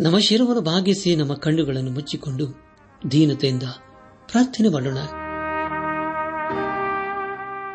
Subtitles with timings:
[0.00, 2.46] ನಮ್ಮ ಶಿರವನ್ನು ಭಾಗಿಸಿ ನಮ್ಮ ಕಣ್ಣುಗಳನ್ನು ಮುಚ್ಚಿಕೊಂಡು
[3.10, 3.62] ದೀನತೆಯಿಂದ
[4.32, 4.98] ಪ್ರಾರ್ಥನೆ ಮಾಡೋಣ.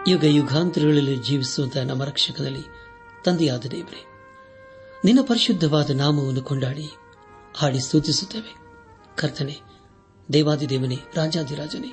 [0.08, 2.64] ಯುಗ ಯುಗಾಂತರಗಳಲ್ಲಿ ಜೀವಿಸುವಂತಹ ನಮ್ಮ ರಕ್ಷಕನಲ್ಲಿ
[3.26, 4.06] ತಂದೆಯಾದ ದೇವರೇ,
[5.06, 6.88] ನಿನ್ನ ಪರಿಶುದ್ಧವಾದ ನಾಮವನ್ನು ಕೊಂಡಾಡಿ,
[7.56, 8.56] ಹಾಡಿ ಸೂಚಿಸುತ್ತೇವೆ
[9.18, 9.58] ಕರ್ತನೆ,
[10.34, 11.92] ದೇವಾದಿದೇವನೇ ರಾಜಾದಿರಾಜನೇ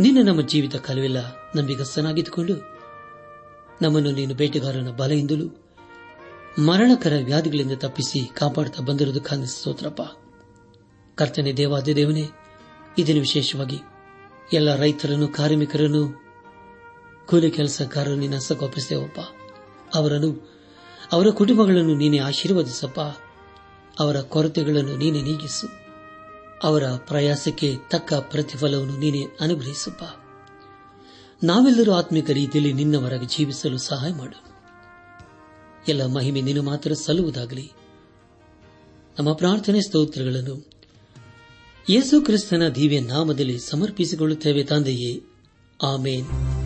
[0.00, 1.16] ನಿನ್ನ ನಮ್ಮ ಜೀವಿತ ಕಾಲವೆಲ್ಲ
[1.56, 2.54] ನಂಬಿಗಸ್ತನಾಗಿದ್ದುಕೊಂಡು
[3.82, 5.63] ನಮ್ಮನ್ನು ನೀನು ಬೇಟೆಗಾರನ ಬಲೆಯಿಂದಲೂ
[6.58, 10.02] ಮರಣಕರ ವ್ಯಾಧಿಗಳಿಂದ ತಪ್ಪಿಸಿ ಕಾಪಾಡುತ್ತಾ ಬಂದಿರುವುದಕ್ಕಾಗಿ ಸ್ತೋತ್ರಪ್ಪ.
[11.14, 12.28] ಕರ್ತನೆ ದೇವಾದಿದೇವನೇ
[12.98, 13.78] ಇದನ್ನು ವಿಶೇಷವಾಗಿ
[14.52, 16.22] ಎಲ್ಲ ರೈತರನ್ನು, ಕಾರ್ಮಿಕರನ್ನು,
[17.26, 19.18] ಕೂಲಿ ಕೆಲಸಗಾರರು ನಿನ್ನ ಹಸ್ತಗೊಪ್ಪಿಸ್ತೇವಪ್ಪ
[19.94, 20.50] ಅವರನ್ನು,
[21.12, 23.00] ಅವರ ಕುಟುಂಬಗಳನ್ನು ನೀನೆ ಆಶೀರ್ವದಿಸಪ್ಪ.
[24.00, 25.66] ಅವರ ಕೊರತೆಗಳನ್ನು ನೀನೆ ನೀಗಿಸು.
[26.62, 30.02] ಅವರ ಪ್ರಯಾಸಕ್ಕೆ ತಕ್ಕ ಪ್ರತಿಫಲವನ್ನು ನೀನೆ ಅನುಗ್ರಹಿಸಪ್ಪ.
[31.44, 34.43] ನಾವೆಲ್ಲರೂ ಆತ್ಮಿಕ ರೀತಿಯಲ್ಲಿ ನಿನ್ನವರಾಗಿ ಜೀವಿಸಲು ಸಹಾಯ ಮಾಡು.
[35.88, 37.72] ಎಲ್ಲ ಮಹಿಮೆ ನೀನು ಮಾತ್ರ ಸಲ್ಲುವುದಾಗಲಿ.
[39.18, 40.70] ನಮ್ಮ ಪ್ರಾರ್ಥನೆ ಸ್ತೋತ್ರಗಳನ್ನು
[41.90, 45.22] ಯೇಸು ಕ್ರಿಸ್ತನ ದಿವ್ಯ ನಾಮದಲ್ಲಿ ಸಮರ್ಪಿಸಿಕೊಳ್ಳುತ್ತೇವೆ ತಂದೆಯೇ.
[45.82, 46.63] ಆಮೇನ್.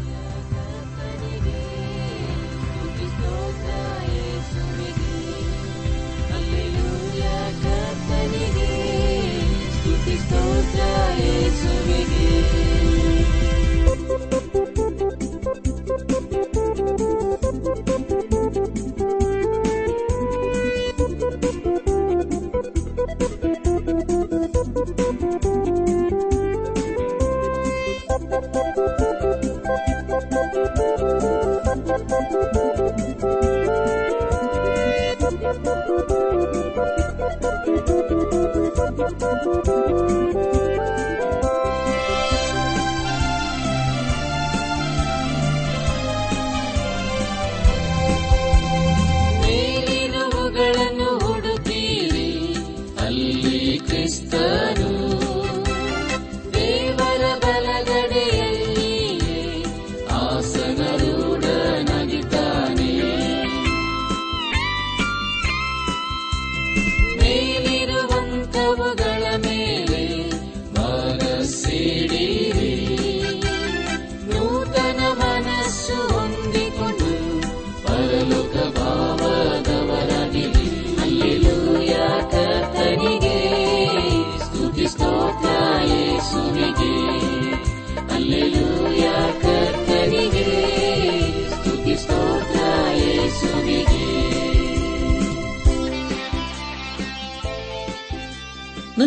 [67.17, 67.68] Maybe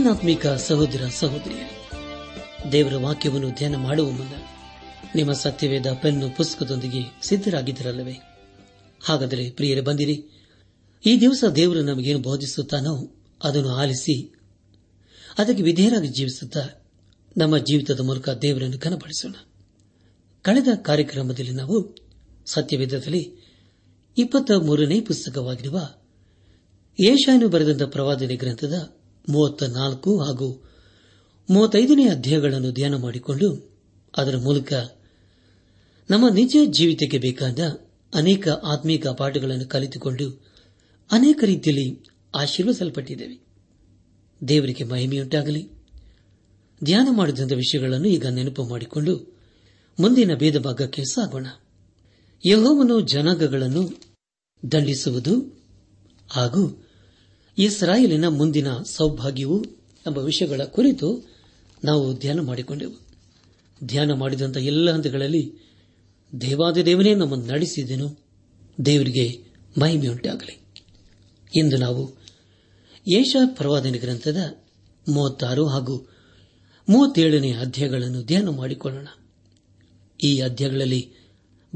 [0.01, 1.81] ನನ್ನಾತ್ಮಿಕ ಸಹೋದರ, ಸಹೋದರಿಯರೇ,
[2.71, 4.33] ದೇವರ ವಾಕ್ಯವನ್ನು ಧ್ಯಾನ ಮಾಡುವ ಮುನ್ನ
[5.15, 8.11] ನಿಮ್ಮ ಸತ್ಯವೇದ ಪೆನ್ನು ಪುಸ್ತಕದೊಂದಿಗೆ ಸಿದ್ದರಾಗಿದ್ದರಲ್ಲವೇ
[9.03, 10.15] ಹಾಗಾದರೆ ಪ್ರಿಯರೇ, ಬಂದಿರಿ.
[11.05, 14.33] ಈ ದಿವಸ ದೇವರು ನಮಗೇನು ಬೋಧಿಸುತ್ತಾನೋ ಅದನ್ನು ಆಲಿಸಿ,
[15.37, 16.63] ಅದಕ್ಕೆ ವಿಧೇಯರಾಗಿ ಜೀವಿಸುತ್ತಾ
[17.37, 19.35] ನಮ್ಮ ಜೀವಿತದ ಮೂಲಕ ದೇವರನ್ನು ಕನಪಡಿಸೋಣ
[20.41, 21.95] ಕಳೆದ ಕಾರ್ಯಕ್ರಮದಲ್ಲಿ ನಾವು
[22.45, 23.23] ಸತ್ಯವೇದದಲ್ಲಿ
[24.17, 25.79] ಇಪ್ಪತ್ತ ಮೂರನೇ ಪುಸ್ತಕವಾಗಿರುವ
[26.99, 30.63] ಏಷಾನು ಬರೆದಂತ ಪ್ರವಾದನೆ ಗ್ರಂಥದ ಮೂವತ್ತ ನಾಲ್ಕು ಹಾಗೂ
[31.49, 33.77] ಮೂವತ್ತೈದನೇ ಅಧ್ಯಾಯಗಳನ್ನು ಧ್ಯಾನ ಮಾಡಿಕೊಂಡು
[34.17, 34.73] ಅದರ ಮೂಲಕ
[36.09, 37.59] ನಮ್ಮ ನಿಜ ಜೀವಿತಕ್ಕೆ ಬೇಕಾದ
[38.13, 40.51] ಅನೇಕ ಆತ್ಮೀಕ ಪಾಠಗಳನ್ನು ಕಲಿತುಕೊಂಡು
[41.11, 43.51] ಅನೇಕ ರೀತಿಯಲ್ಲಿ ಆಶೀರ್ವಿಸಲ್ಪಟ್ಟಿದ್ದೇವೆ
[44.47, 45.69] ದೇವರಿಗೆ ಮಹಿಮೆಯುಂಟಾಗಲಿ.
[46.83, 49.37] ಧ್ಯಾನ ಮಾಡಿದಂಥ ವಿಷಯಗಳನ್ನು ಈಗ ನೆನಪು ಮಾಡಿಕೊಂಡು
[49.99, 51.47] ಮುಂದಿನ ಭೇದ ಭಾಗಕ್ಕೆ ಸಾಗೋಣ.
[52.45, 53.89] ಯಹೋವನು ಜನಾಂಗಗಳನ್ನು
[54.71, 55.63] ದಂಡಿಸುವುದು
[56.29, 56.80] ಹಾಗೂ
[57.57, 59.63] ಇಸ್ರಾಯೇಲಿನ ಮುಂದಿನ ಸೌಭಾಗ್ಯವು
[60.07, 61.23] ಎಂಬ ವಿಷಯಗಳ ಕುರಿತು
[61.83, 62.93] ನಾವು ಧ್ಯಾನ ಮಾಡಿಕೊಂಡೆವು.
[63.83, 65.53] ಧ್ಯಾನ ಮಾಡಿದಂಥ ಎಲ್ಲ ಹಂತಗಳಲ್ಲಿ
[66.41, 68.19] ದೇವಾದಿದೇವನೇ ನಮ್ಮನ್ನು ನಡೆಸಿದೆನು.
[68.85, 69.43] ದೇವರಿಗೆ
[69.81, 70.59] ಮಹಿಮೆಯುಂಟಾಗಲಿ.
[71.55, 72.13] ಇಂದು ನಾವು
[73.13, 74.37] ಯೇಷ ಪ್ರವಾದನೆ ಗ್ರಂಥದ
[75.09, 76.09] ಮೂವತ್ತಾರು ಹಾಗೂ
[76.89, 79.07] ಮೂವತ್ತೇಳನೇ ಅಧ್ಯಾಯಗಳನ್ನು ಧ್ಯಾನ ಮಾಡಿಕೊಳ್ಳೋಣ.
[80.23, 81.11] ಈ ಅಧ್ಯಾಯಗಳಲ್ಲಿ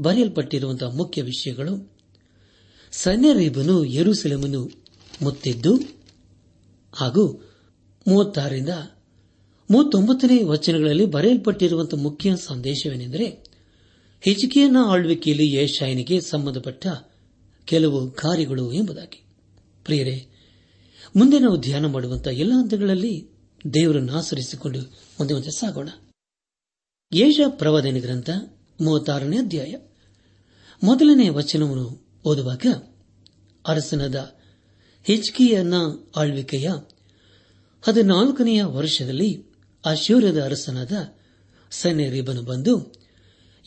[0.00, 1.92] ಬರೆಯಲ್ಪಟ್ಟಿರುವಂತಹ ಮುಖ್ಯ ವಿಷಯಗಳು
[2.92, 4.85] ಸನ್ಯರೀಬನು ಯೆರೂಸಲೇಮನ್ನು
[5.22, 5.80] ಮುತ್ತಿದ್ದು
[6.92, 7.50] ಹಾಗೂ
[8.08, 8.68] ಮೂವತ್ತಾರರಿಂದ
[9.70, 13.24] ಮೂವತ್ತೊಂಬತ್ತನೇ ವಚನಗಳಲ್ಲಿ ಬರೆಯಲ್ಪಟ್ಟಿರುವಂತಹ ಮುಖ್ಯ ಸಂದೇಶವೇನೆಂದರೆ,
[14.20, 16.86] ಹಿಜಕಿಯನ ಆಳ್ವಿಕೆಯಲ್ಲಿ ಯಶಾಯನಿಗೆ ಸಂಬಂಧಪಟ್ಟ
[17.64, 19.24] ಕೆಲವು ಕಾರ್ಯಗಳು ಎಂಬುದಾಗಿ.
[19.84, 20.28] ಪ್ರಿಯರೇ,
[21.16, 23.28] ಮುಂದೆ ನಾವು ಧ್ಯಾನ ಮಾಡುವಂತಹ ಎಲ್ಲ ಹಂತಗಳಲ್ಲಿ
[23.74, 25.88] ದೇವರನ್ನು ಆಚರಿಸಿಕೊಂಡು ಮುಂದೆ ಮುಂದೆ ಸಾಗೋಣ.
[27.12, 28.30] ಯೇಷ ಪ್ರವಾದನೆ ಗ್ರಂಥ
[28.80, 29.74] ಮೂವತ್ತಾರನೇ ಅಧ್ಯಾಯ.
[30.82, 32.66] ಮೊದಲನೇ ವಚನವನ್ನು ಓದುವಾಗ
[33.66, 34.35] ಅರಸನಾದ
[35.06, 35.74] ಹಿಚ್ಕಿಯನ್ನ
[36.16, 36.70] ಆಳ್ವಿಕೆಯ
[37.82, 39.46] ಹದಿನಾಲ್ಕನೆಯ ವರ್ಷದಲ್ಲಿ
[39.84, 40.92] ಅಶೂರ್ಯದ ಅರಸನಾದ
[41.70, 42.92] ಸನ್ನೆರಿಬನು ಬಂದು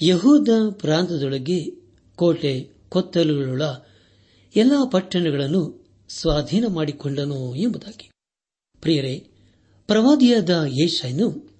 [0.01, 1.65] ಯಹೂದ ಪ್ರಾಂತದೊಳಗೆ
[2.15, 3.61] ಕೋಟೆ ಕೊತ್ತಲುಗಳ
[4.55, 8.09] ಎಲ್ಲಾ ಪಟ್ಟಣಗಳನ್ನು ಸ್ವಾಧೀನ ಮಾಡಿಕೊಂಡನು ಎಂಬುದಾಗಿ.
[8.81, 9.27] ಪ್ರಿಯರೇ,
[9.87, 11.55] ಪ್ರವಾದಿಯಾದ ಯೇಷನು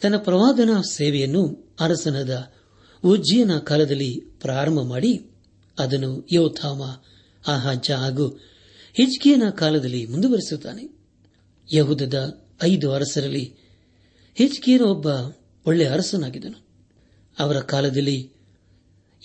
[0.00, 2.52] ತನ್ನ ಪ್ರವಾದನ ಸೇವೆಯನ್ನು ಅರಸನದ
[3.04, 5.30] ಉಜ್ಜಿಯನ ಕಾಲದಲ್ಲಿ ಪ್ರಾರಂಭ ಮಾಡಿ
[5.78, 6.82] ಅದನ್ನು ಯೋಥಾಮ,
[7.48, 8.40] ಆಹಾಜ ಹಾಗೂ
[8.94, 10.98] ಹಿಜ್ಕಿಯನ ಕಾಲದಲ್ಲಿ ಮುಂದುವರಿಸುತ್ತಾನೆ.
[11.74, 13.54] ಯಹುದದ ಐದು ಅರಸರಲ್ಲಿ
[14.34, 15.06] ಹಿಜ್ಕಿಯನ ಒಬ್ಬ
[15.66, 16.66] ಒಳ್ಳೆಯ ಅರಸನಾಗಿದ್ದನು.
[17.38, 18.30] ಅವರ ಕಾಲದಲ್ಲಿ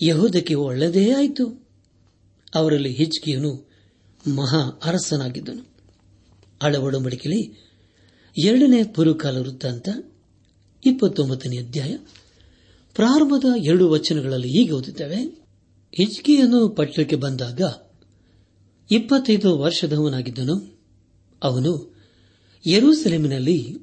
[0.02, 1.68] ಯಹೂದಕ್ಕೆ ಒಳ್ಳೆಯದೇ ಆಯಿತು.
[2.54, 3.70] ಅವರಲ್ಲಿ ಹಿಜ್ಕಿಯನು
[4.34, 5.74] ಮಹಾ ಅರಸನಾಗಿದ್ದನು.
[6.80, 7.70] ಒಡಂಬಡಿಕೆಯಲ್ಲಿ
[8.44, 9.88] ಎರಡನೇ ಪುರುಕಾಲ ವೃತ್ತಾಂತ,
[10.86, 11.96] ಇಪ್ಪತ್ತೊಂಬತ್ತನೇ ಅಧ್ಯಾಯ,
[12.94, 15.16] ಪ್ರಾರಂಭದ ಎರಡು ವಚನಗಳಲ್ಲಿ ಹೀಗೆ ಓದುತ್ತವೆ
[15.92, 17.60] ಹಿಜ್ಕಿಯನ್ನು ಪಟ್ಟಕ್ಕೆ ಬಂದಾಗ
[18.90, 20.78] ಇಪ್ಪತ್ತೈದು ವರ್ಷದವನಾಗಿದ್ದನು.
[21.42, 21.96] ಅವನು
[22.66, 23.78] ಯರೂಸೆಲೆಮಿನಲ್ಲಿ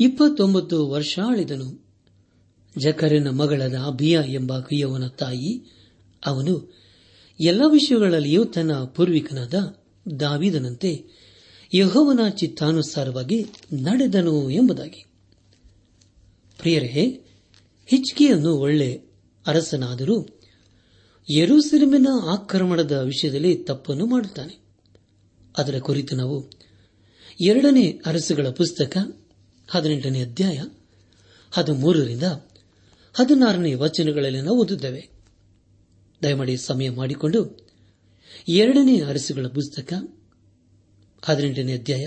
[0.00, 1.86] ಇಪ್ಪತ್ತೊಂಬತ್ತು ವರ್ಷ ಆಳಿದನು.
[2.78, 5.72] ಜಕರಿನ ಮಗಳಾದ ಅಭಿಯ ಎಂಬ ಕಿಯವನ ತಾಯಿ,
[6.26, 6.74] ಅವನು
[7.40, 9.54] ಎಲ್ಲ ವಿಷಯಗಳಲ್ಲಿಯೂ ತನ್ನ ಪೂರ್ವಿಕನಾದ
[10.20, 11.04] ದಾವಿದನಂತೆ
[11.74, 15.04] ಯಹೋವನ ಚಿತ್ತಾನುಸಾರವಾಗಿ ನಡೆದನು ಎಂಬುದಾಗಿ.
[16.58, 17.20] ಪ್ರಿಯರೇ
[17.86, 19.02] ಹಿಚ್ಕಿಯನ್ನು ಒಳ್ಳೆ
[19.46, 20.35] ಅರಸನಾದರೂ
[21.30, 24.58] ಯರೂಸೆಲೆಮಿನ ಆಕ್ರಮಣದ ವಿಷಯದಲ್ಲಿ ತಪ್ಪನ್ನು ಮಾಡುತ್ತಾನೆ.
[25.58, 26.50] ಅದರ ಕುರಿತು ನಾವು
[27.40, 28.96] ಎರಡನೇ ಅರಸುಗಳ ಪುಸ್ತಕ,
[29.68, 30.62] ಹದಿನೆಂಟನೇ ಅಧ್ಯಾಯ,
[31.52, 32.22] ಹದಿಮೂರರಿಂದ
[33.14, 35.08] ಹದಿನಾರನೇ ವಚನಗಳಲ್ಲಿ ನಾವು ಓದುತ್ತೇವೆ.
[36.22, 37.68] ದಯಮಾಡಿ ಸಮಯ ಮಾಡಿಕೊಂಡು
[38.48, 39.92] ಎರಡನೇ ಅರಸುಗಳ ಪುಸ್ತಕ,
[41.24, 42.06] ಹದಿನೆಂಟನೇ ಅಧ್ಯಾಯ,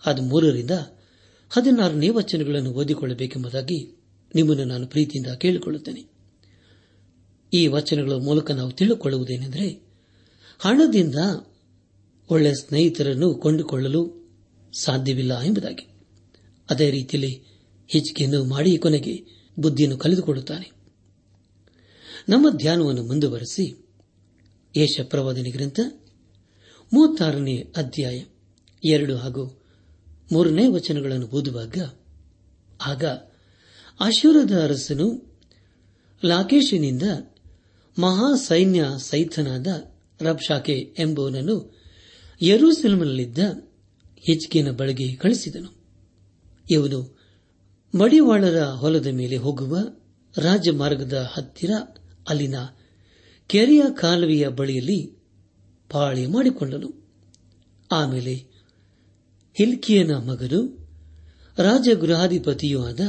[0.00, 0.70] ಹದಿಮೂರರಿಂದ
[1.50, 3.96] ಹದಿನಾರನೇ ವಚನಗಳನ್ನು ಓದಿಕೊಳ್ಳಬೇಕೆಂಬುದಾಗಿ
[4.34, 6.15] ನಿಮ್ಮನ್ನು ನಾನು ಪ್ರೀತಿಯಿಂದ ಕೇಳಿಕೊಳ್ಳುತ್ತೇನೆ.
[7.52, 9.86] ಈ ವಚನಗಳ ಮೂಲಕ ನಾವು ತಿಳಿದುಕೊಳ್ಳುವುದೇನೆಂದರೆ
[10.58, 11.14] ಹಣದಿಂದ
[12.30, 14.30] ಒಳ್ಳೆಯ ಸ್ನೇಹಿತರನ್ನು ಕೊಂಡುಕೊಳ್ಳಲು
[14.80, 15.88] ಸಾಧ್ಯವಿಲ್ಲ ಎಂಬುದಾಗಿ.
[16.70, 17.42] ಅದೇ ರೀತಿಯಲ್ಲಿ
[17.88, 19.24] ಹೆಚ್ಚಿಗೆಯನ್ನು ಮಾಡಿ ಕೊನೆಗೆ
[19.58, 20.70] ಬುದ್ಧಿಯನ್ನು ಕಲಿದುಕೊಳ್ಳುತ್ತಾನೆ.
[22.28, 23.86] ನಮ್ಮ ಧ್ಯಾನವನ್ನು ಮುಂದುವರೆಸಿ
[24.76, 25.00] ಯೇಷ
[25.52, 25.80] ಗ್ರಂಥ
[26.92, 28.24] ಮೂವತ್ತಾರನೇ ಅಧ್ಯಾಯ
[28.90, 29.62] ಎರಡು ಹಾಗೂ
[30.32, 31.74] ಮೂರನೇ ವಚನಗಳನ್ನು ಓದುವಾಗ,
[32.86, 33.04] ಆಗ
[34.00, 35.38] ಅಶೂರದ ಅರಸನು
[36.24, 37.02] ಲಾಕೇಶಿನಿಂದ
[37.98, 39.66] ಮಹಾ ಸೈನ್ಯ ಸೈತನಾದ
[40.20, 41.76] ರಬ್ಶಾಕೆ ಎಂಬುವನನ್ನು
[42.42, 43.38] ಯರೂಸೆಲಂನಲ್ಲಿದ್ದ
[44.16, 45.74] ಹೆಚ್ಚಿಗೆನ ಬಳಿಗೆ ಕಳಿಸಿದನು.
[46.70, 47.18] ಇವನು
[47.94, 49.78] ಮಡಿವಾಳರ ಹೊಲದ ಮೇಲೆ ಹೋಗುವ
[50.36, 51.70] ರಾಜಮಾರ್ಗದ ಹತ್ತಿರ
[52.28, 52.54] ಅಲ್ಲಿನ
[53.46, 55.18] ಕೆರೆಯ ಕಾಲುವೆಯ ಬಳಿಯಲ್ಲಿ
[55.90, 57.08] ಪಾಳಿ ಮಾಡಿಕೊಂಡನು.
[57.92, 58.34] ಆಮೇಲೆ
[59.54, 60.88] ಹಿಲ್ಕಿಯನ ಮಗನು
[61.58, 63.00] ರಾಜಗೃಹಾಧಿಪತಿಯೂ ಆದ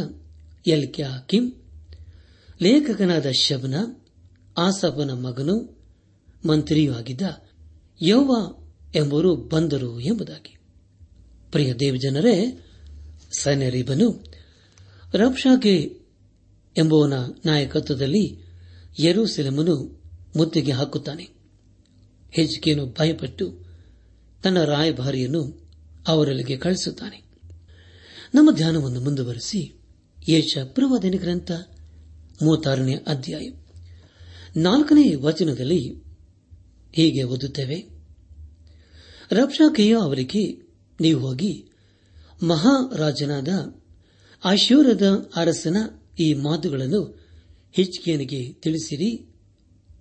[0.68, 1.52] ಎಲ್ಕ್ಯಾಕಿಂ
[2.62, 3.76] ಲೇಖಕನಾದ ಶಬನ
[4.58, 5.78] ಆಸಫನ ಮಗನು
[6.48, 7.22] ಮಂತ್ರಿಯೂ ಆಗಿದ್ದ
[8.02, 8.36] ಯೌವ
[8.96, 10.58] ಎಂಬುವರು ಬಂದರು ಎಂಬುದಾಗಿ.
[11.52, 12.66] ಪ್ರಿಯ ದೇವಜನರೇ
[13.40, 14.24] ಸೈನ್ಯರಿಬನು
[15.14, 15.76] ರಬ್ಷಾಗೆ
[16.78, 17.14] ಎಂಬುವನ
[17.46, 18.46] ನಾಯಕತ್ವದಲ್ಲಿ
[19.00, 20.04] ಯರೂಸೆಲೆಮನು
[20.36, 21.30] ಮುತ್ತಿಗೆ ಹಾಕುತ್ತಾನೆ.
[22.32, 23.66] ಹೆಜ್ಕೆಯನ್ನು ಭಯಪಟ್ಟು
[24.44, 25.68] ತನ್ನ ರಾಯಭಾರಿಯನ್ನು
[26.08, 27.24] ಅವರಲ್ಲಿಗೆ ಕಳಿಸುತ್ತಾನೆ
[28.36, 29.80] ನಮ್ಮ ಧ್ಯಾನವನ್ನು ಮುಂದುವರೆಸಿ
[30.30, 31.52] ಯೇಷ ಪ್ರವಾದನೆ ಗ್ರಂಥ
[32.44, 33.50] ಮೂವತ್ತಾರನೇ ಅಧ್ಯಾಯ.
[34.58, 35.96] ನಾಲ್ಕನೇ ವಚನದಲ್ಲಿ
[36.94, 37.86] ಹೀಗೆ ಓದುತ್ತೇವೆ.
[39.32, 40.68] ರಬ್ಷಾಕೆಯ ಅವರಿಗೆ,
[41.02, 41.66] ನೀವು ಹೋಗಿ,
[42.44, 43.48] ಮಹಾರಾಜನಾದ
[44.46, 45.78] ಆಶೂರದ ಅರಸನ
[46.20, 47.20] ಈ ಮಾತುಗಳನ್ನು
[47.74, 49.26] ಹಿಚ್ಕಿಯನಿಗೆ ತಿಳಿಸಿರಿ.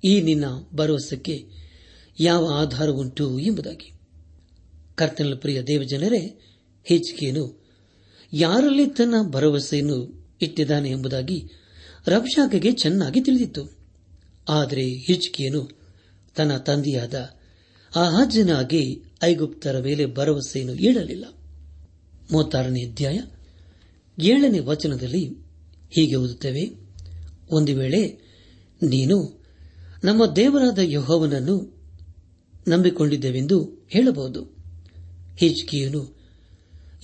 [0.05, 0.45] ಈ ನಿನ್ನ
[0.75, 1.45] ಭರವಸೆಗೆ
[2.21, 3.93] ಯಾವ ಆಧಾರವುಂಟು ಎಂಬುದಾಗಿ.
[4.95, 6.41] ಕರ್ತನ ಪ್ರಿಯ ದೇವಜನರೇ
[6.85, 7.67] ಹಿಚ್ಕಿಯನು
[8.33, 11.49] ಯಾರಲ್ಲಿ ತನ್ನ ಭರವಸೆಯನ್ನು ಇಟ್ಟಿದ್ದಾನೆ ಎಂಬುದಾಗಿ
[12.07, 13.76] ರಬ್ಷಾಕೆಗೆ ಚೆನ್ನಾಗಿ ತಿಳಿದಿತ್ತು.
[14.49, 15.71] ಆದರೆ ಹಿಜ್ಕಿಯನು
[16.37, 17.15] ತನ್ನ ತಂದೆಯಾದ
[17.97, 21.25] ಆಹಾಜನಾಗಿ ಐಗುಪ್ತರ ಮೇಲೆ ಭರವಸೆಯನ್ನು ಇಡಲಿಲ್ಲ.
[22.33, 23.19] ಮೂವತ್ತಾರನೇ ಅಧ್ಯಾಯ
[24.19, 25.25] ಏಳನೇ ವಚನದಲ್ಲಿ
[25.93, 26.65] ಹೀಗೆ ಓದುತ್ತೇವೆ,
[27.51, 28.03] ಒಂದು ವೇಳೆ
[28.83, 29.17] ನೀನು
[30.05, 31.57] ನಮ್ಮ ದೇವರಾದ ಯಹೋವನನ್ನು
[32.69, 34.43] ನಂಬಿಕೊಂಡಿದ್ದೇವೆಂದು ಹೇಳಬಹುದು.
[35.39, 36.17] ಹಿಜ್ಕಿಯನು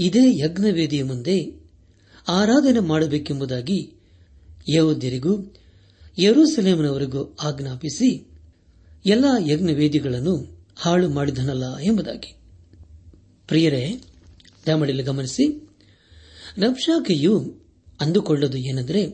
[0.00, 1.36] ಇದೇ ಯಜ್ಞವೇದಿಯ ಮುಂದೆ
[2.28, 3.92] ಆರಾಧನೆ ಮಾಡಬೇಕೆಂಬುದಾಗಿ
[4.76, 5.54] ಯಹೋದ್ಯರಿಗೂ
[6.18, 8.26] ಯರೂಸಲೇಮನವರಿಗೂ ಆಜ್ಞಾಪಿಸಿ
[9.06, 12.36] ಎಲ್ಲ ಯಜ್ಞವೇದಿಗಳನ್ನು ಹಾಳು ಮಾಡಿದನಲ್ಲ ಎಂಬುದಾಗಿ.
[13.48, 14.00] ಪ್ರಿಯರೇ
[14.66, 15.68] ದಾಮಡಿಯಲ್ಲಿ ಗಮನಿಸಿ
[16.58, 17.54] ರಬ್ಷಾಕೆಯು
[18.00, 19.06] ಅಂದುಕೊಳ್ಳದು ಏನೆಂದರೆ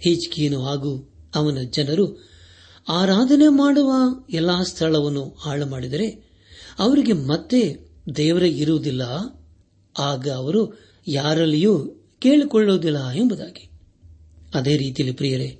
[0.00, 2.28] ಹೀಚ್ಕಿಯನು ಹಾಗೂ ಅವನ ಜನರು
[2.88, 3.92] ಆರಾಧನೆ ಮಾಡುವ
[4.30, 6.08] ಎಲ್ಲಾ ಸ್ಥಳವನ್ನು ಹಾಳು ಮಾಡಿದರೆ
[6.78, 9.02] ಅವರಿಗೆ ಮತ್ತೆ ದೇವರೇ ಇರುವುದಿಲ್ಲ,
[9.98, 10.78] ಆಗ ಅವರು
[11.08, 11.88] ಯಾರಲ್ಲಿಯೂ
[12.18, 13.70] ಕೇಳಿಕೊಳ್ಳುವುದಿಲ್ಲ ಎಂಬುದಾಗಿ.
[14.54, 15.58] ಅದೇ ರೀತಿಯಲ್ಲಿ ಪ್ರಿಯರೇ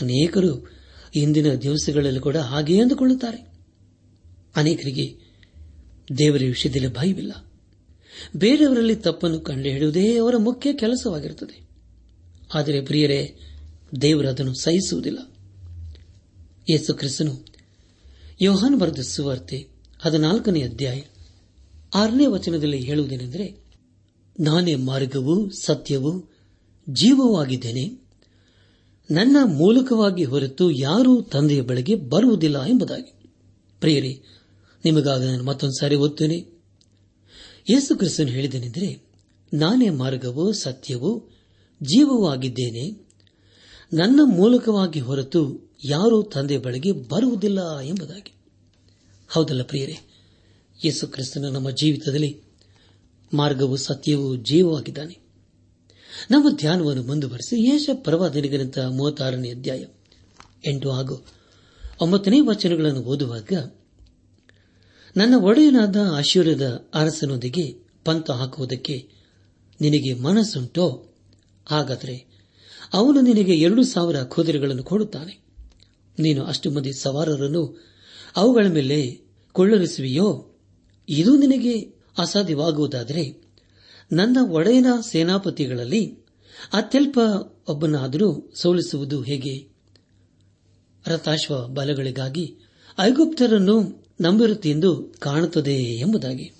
[0.00, 0.70] ಅನೇಕರು
[1.14, 3.48] ಇಂದಿನ ದಿವಸಗಳಲ್ಲಿ ಕೂಡ ಹಾಗೆಯೇ ಅಂದುಕೊಳ್ಳುತ್ತಾರೆ.
[4.56, 5.28] ಅನೇಕರಿಗೆ
[6.18, 7.46] ದೇವರ ವಿಷಯದಲ್ಲಿ ಭಯವಿಲ್ಲ.
[8.36, 11.68] ಬೇರೆಯವರಲ್ಲಿ ತಪ್ಪನ್ನು ಕಂಡುಹಿಡಿಯುವುದೇ ಅವರ ಮುಖ್ಯ ಕೆಲಸವಾಗಿರುತ್ತದೆ.
[12.54, 13.38] ಆದರೆ ಪ್ರಿಯರೇ,
[14.00, 15.18] ದೇವರು ಅದನ್ನು ಸಹಿಸುವುದಿಲ್ಲ.
[16.70, 17.44] ಯೇಸು ಕ್ರಿಸ್ತನು
[18.40, 21.02] ಯೋಹಾನ್ ಬರೆದ ಸುವಾರ್ತೆ ಹದಿನಾಲ್ಕನೇ ಅಧ್ಯಾಯ
[21.94, 23.64] ಆರನೇ ವಚನದಲ್ಲಿ ಹೇಳುವುದೇನೆಂದರೆ,
[24.40, 26.30] ನಾನೇ ಮಾರ್ಗವೂ, ಸತ್ಯವೂ,
[26.90, 28.07] ಜೀವವೂ ಆಗಿದ್ದೇನೆ.
[29.10, 33.12] ನನ್ನ ಮೂಲಕವಾಗಿ ಹೊರತು ಯಾರೂ ತಂದೆಯ ಬಳಿಗೆ ಬರುವುದಿಲ್ಲ ಎಂಬುದಾಗಿ.
[33.80, 34.22] ಪ್ರಿಯರಿ,
[34.84, 36.36] ನಿಮಗಾಗ ನಾನು ಮತ್ತೊಂದು ಸಾರಿ ಓದ್ತೇನೆ.
[37.70, 39.02] ಯೇಸು ಕ್ರಿಸ್ತನು ಹೇಳಿದನೆಂದರೆ
[39.54, 41.30] ನಾನೇ ಮಾರ್ಗವೂ ಸತ್ಯವೂ
[41.82, 43.08] ಜೀವವೂ ಆಗಿದ್ದೇನೆ.
[43.92, 48.32] ನನ್ನ ಮೂಲಕವಾಗಿ ಹೊರತು ಯಾರೂ ತಂದೆಯ ಬಳಿಗೆ ಬರುವುದಿಲ್ಲ ಎಂಬುದಾಗಿ.
[49.28, 49.98] ಹೌದಲ್ಲ ಪ್ರಿಯರೇ,
[50.84, 52.40] ಯೇಸು ಕ್ರಿಸ್ತನು ನಮ್ಮ ಜೀವಿತದಲ್ಲಿ
[53.34, 55.27] ಮಾರ್ಗವು ಸತ್ಯವೂ ಜೀವವಾಗಿದ್ದಾನೆ.
[56.30, 59.84] ನಮ್ಮ ಧ್ಯಾನವನ್ನು ಮುಂದುವರೆಸಿ ಯೇಷ ಪರವಾದನಿಗರಂತ ಮೂವತ್ತಾರನೇ ಅಧ್ಯಾಯ.
[60.66, 61.26] ಎಂಟು ಹಾಗೂ
[62.00, 63.52] ಒಂಬತ್ತನೇ ವಚನಗಳನ್ನು ಓದುವಾಗ,
[65.16, 69.08] ನನ್ನ ಒಡೆಯನಾದ ಆಶೀರ್ಯದ ಅರಸನೊಂದಿಗೆ ಪಂತ ಹಾಕುವುದಕ್ಕೆ
[69.80, 71.16] ನಿನಗೆ ಮನಸ್ಸುಂಟೋ?
[71.66, 72.26] ಹಾಗಾದರೆ
[72.92, 75.44] ಅವನು ನಿನಗೆ ಎರಡು ಸಾವಿರ ಕುದುರೆಗಳನ್ನು ಕೊಡುತ್ತಾನೆ.
[76.18, 77.86] ನೀನು ಅಷ್ಟು ಮಂದಿ ಸವಾರರನ್ನು
[78.36, 79.20] ಅವುಗಳ ಮೇಲೆ
[79.52, 80.58] ಕೊಳ್ಳರಿಸುವೆಯೋ?
[81.08, 81.80] ಇದು ನಿನಗೆ
[82.18, 83.47] ಅಸಾಧ್ಯವಾಗುವುದಾದರೆ
[84.12, 86.16] ನನ್ನ ಒಡೆಯನ ಸೇನಾಪತಿಗಳಲ್ಲಿ
[86.72, 87.18] ಅತ್ಯಲ್ಪ
[87.68, 89.68] ಒಬ್ಬನಾದರೂ ಸೋಲಿಸುವುದು ಹೇಗೆ?
[91.06, 92.56] ರಥಾಶ್ವ ಬಲಗಳಿಗಾಗಿ
[92.98, 96.52] ಐಗುಪ್ತರನ್ನು ನಂಬಿರುತ್ತೆಂದು ಕಾಣುತ್ತದೆ ಎಂಬುದಾಗಿ.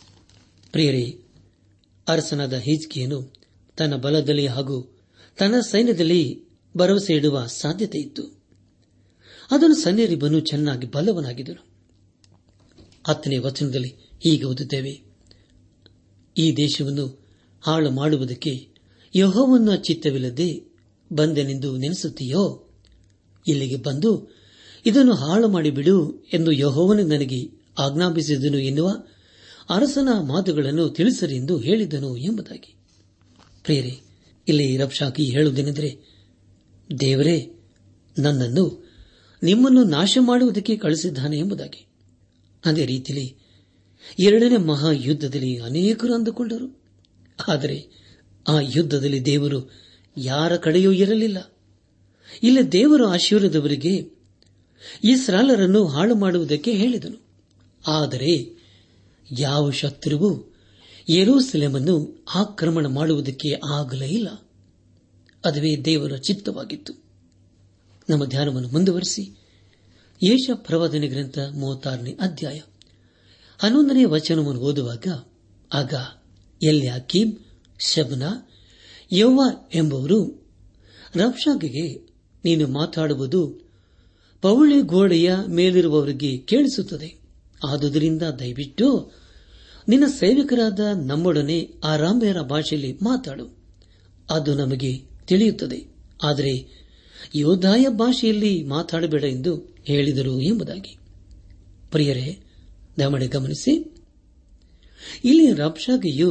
[0.72, 1.20] ಪ್ರಿಯರೇ,
[2.08, 3.32] ಅರಸನಾದ ಹಿಜ್ಕಿಯನು
[3.76, 4.98] ತನ್ನ ಬಲದಲ್ಲಿ ಹಾಗೂ
[5.38, 6.42] ತನ್ನ ಸೈನ್ಯದಲ್ಲಿ
[6.76, 8.22] ಭರವಸೆ ಇಡುವ ಸಾಧ್ಯತೆ ಇತ್ತು.
[9.50, 11.66] ಅದನ್ನು ಸನ್ಯರಿಬ್ಬನು ಚೆನ್ನಾಗಿ ಬಲವನಾಗಿದ್ದನು
[13.06, 13.88] ಹತ್ತನೇ ವಚನದಲ್ಲಿ
[14.20, 15.02] ಹೀಗೆ ಓದುತ್ತೇವೆ.
[16.36, 17.27] ಈ ದೇಶವನ್ನು
[17.60, 18.68] ಹಾಳು ಮಾಡುವುದಕ್ಕೆ
[19.16, 20.64] ಯಹೋವನ್ನ ಚಿತ್ತವಿಲ್ಲದೆ
[21.12, 22.70] ಬಂದೆನೆಂದು ನೆನೆಸುತ್ತೀಯೋ?
[23.46, 24.36] ಇಲ್ಲಿಗೆ ಬಂದು,
[24.86, 28.88] ಇದನ್ನು ಹಾಳು ಮಾಡಿಬಿಡು ಎಂದು ಯಹೋವನು ನನಗೆ ಆಜ್ಞಾಪಿಸಿದನು ಎನ್ನುವ
[29.70, 32.74] ಅರಸನ ಮಾತುಗಳನ್ನು ತಿಳಿಸರೆಂದು ಹೇಳಿದನು ಎಂಬುದಾಗಿ.
[33.64, 34.00] ಪ್ರಿಯರೇ,
[34.48, 35.98] ಇಲ್ಲಿ ರಬ್ಷಾಕಿ ಹೇಳುವುದೇನೆಂದರೆ,
[37.00, 37.54] ದೇವರೇ,
[38.18, 38.88] ನನ್ನನ್ನು,
[39.42, 41.86] ನಿಮ್ಮನ್ನು ನಾಶ ಮಾಡುವುದಕ್ಕೆ ಕಳಿಸಿದ್ದಾನೆ ಎಂಬುದಾಗಿ.
[42.64, 43.36] ಅದೇ ರೀತಿಯಲ್ಲಿ
[44.18, 46.77] ಎರಡನೇ ಮಹಾಯುದ್ಧದಲ್ಲಿ ಅನೇಕರು ಅಂದುಕೊಂಡರು.
[47.48, 47.90] ಆದರೆ
[48.48, 49.70] ಆ ಯುದ್ಧದಲ್ಲಿ ದೇವರು
[50.16, 51.52] ಯಾರ ಕಡೆಯೂ ಇರಲಿಲ್ಲ.
[52.42, 54.10] ಇಲ್ಲಿ ದೇವರು ಆಶೀರ್ವದವರಿಗೆ
[55.04, 57.22] ಇಸ್ರಾಲರನ್ನು ಹಾಳು ಮಾಡುವುದಕ್ಕೆ ಹೇಳಿದನು.
[57.86, 58.58] ಆದರೆ
[59.38, 60.56] ಯಾವ ಶತ್ರುವು
[61.10, 64.28] ಯೆರೂಸಲೇಮನ್ನು ಆಕ್ರಮಣ ಮಾಡುವುದಕ್ಕೆ ಆಗಲೇ ಇಲ್ಲ.
[65.44, 66.92] ಅದುವೇ ದೇವರ ಚಿತ್ತವಾಗಿತ್ತು.
[68.08, 69.38] ನಮ್ಮ ಧ್ಯಾನವನ್ನು ಮುಂದುವರೆಸಿ.
[70.22, 72.60] ಯೇಷ ಪ್ರವಾದನೆ ಗ್ರಂಥ ಮೂವತ್ತಾರನೇ ಅಧ್ಯಾಯ
[73.58, 75.06] ಹನ್ನೊಂದನೇ ವಚನವನ್ನು ಓದುವಾಗ
[75.72, 75.94] ಆಗ
[76.62, 77.32] ಎಲ್ಯಾಕೀಮ್
[77.80, 78.22] ಶಬ್ನ
[79.12, 79.40] ಯವ್ವ
[79.74, 80.48] ಎಂಬುವರು
[81.16, 81.94] ರಬ್ಷಾಗೆ
[82.44, 83.68] ನೀನು ಮಾತಾಡುವುದು
[84.42, 87.20] ಪೌಳಿ ಗೋಡೆಯ ಮೇಲಿರುವವರಿಗೆ ಕೇಳಿಸುತ್ತದೆ.
[87.68, 89.12] ಆದುದರಿಂದ ದಯವಿಟ್ಟು
[89.88, 93.56] ನಿನ್ನ ಸೈನಿಕರಾದ ನಮ್ಮೊಡನೆ ಆರಾಮ್ಯರ ಭಾಷೆಯಲ್ಲಿ ಮಾತಾಡು.
[94.30, 95.94] ಅದು ನಮಗೆ ತಿಳಿಯುತ್ತದೆ.
[96.24, 96.86] ಆದರೆ
[97.34, 100.98] ಯೋಧಾಯ ಭಾಷೆಯಲ್ಲಿ ಮಾತಾಡಬೇಡ ಎಂದು ಹೇಳಿದರು ಎಂಬುದಾಗಿ.
[101.90, 102.38] ಪ್ರಿಯರೇ
[102.98, 103.97] ದಮಣೆ ಗಮನಿಸಿ.
[105.24, 106.30] ಇಲ್ಲಿ ರಬ್ಷಾಗೆಯು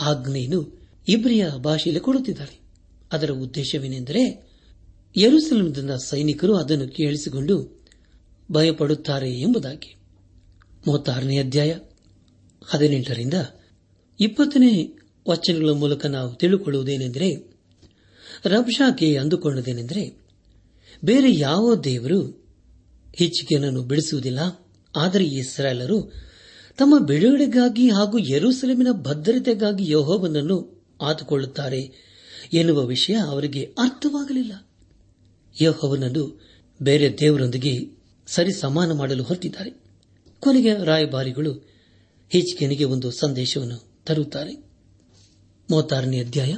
[0.00, 0.60] ಆಜ್ಞೆಯನ್ನು
[1.08, 2.56] ಇಬ್ರಿಯ ಭಾಷೆಯಲ್ಲಿ ಕೊಡುತ್ತಿದ್ದಾರೆ
[3.12, 4.22] ಅದರ ಉದ್ದೇಶವೇನೆಂದರೆ
[5.16, 7.56] ಯರುಸಲಂದ ಸೈನಿಕರು ಅದನ್ನು ಕೇಳಿಸಿಕೊಂಡು
[8.52, 9.96] ಭಯಪಡುತ್ತಾರೆ ಎಂಬುದಾಗಿ.
[10.86, 11.72] ಮೂವತ್ತಾರನೇ ಅಧ್ಯಾಯ
[12.68, 13.34] ಹದಿನೆಂಟರಿಂದ
[14.20, 14.96] ಇಪ್ಪತ್ತನೇ
[15.28, 17.28] ವಚನಗಳ ಮೂಲಕ ನಾವು ತಿಳಿದುಕೊಳ್ಳುವುದೇನೆಂದರೆ
[18.44, 20.04] ರಬ್ಷಾಕೆ ಅಂದುಕೊಂಡದೇನೆಂದರೆ
[21.04, 22.20] ಬೇರೆ ಯಾವ ದೇವರು
[23.14, 24.40] ಹೆಚ್ಚಿಗೆನನ್ನು ಬಿಡಿಸುವುದಿಲ್ಲ,
[24.96, 25.98] ಆದರೆ ಇಸ್ರಾಯೇಲರು
[26.76, 31.92] ತಮ್ಮ ಬಿಡುಗಡೆಗಾಗಿ ಹಾಗೂ ಯರೂಸಲೇಮಿನ ಭದ್ರತೆಗಾಗಿ ಯಹೋವನನ್ನು ಆತುಕೊಳ್ಳುತ್ತಾರೆ
[32.52, 34.68] ಎನ್ನುವ ವಿಷಯ ಅವರಿಗೆ ಅರ್ಥವಾಗಲಿಲ್ಲ.
[35.62, 36.40] ಯಹೋವನನ್ನು
[36.82, 37.88] ಬೇರೆ ದೇವರೊಂದಿಗೆ
[38.26, 39.70] ಸರಿ ಸಮಾನ ಮಾಡಲು ಹೊರಟಿದ್ದಾರೆ.
[40.40, 41.52] ಕೊನೆಗೆ ರಾಯಭಾರಿಗಳು
[42.30, 44.54] ಹಿಚ್ಕೆನಿಗೆ ಒಂದು ಸಂದೇಶವನ್ನು ತರುತ್ತಾರೆ.
[45.70, 46.56] ಮೂವತ್ತಾರನೇ ಅಧ್ಯಾಯ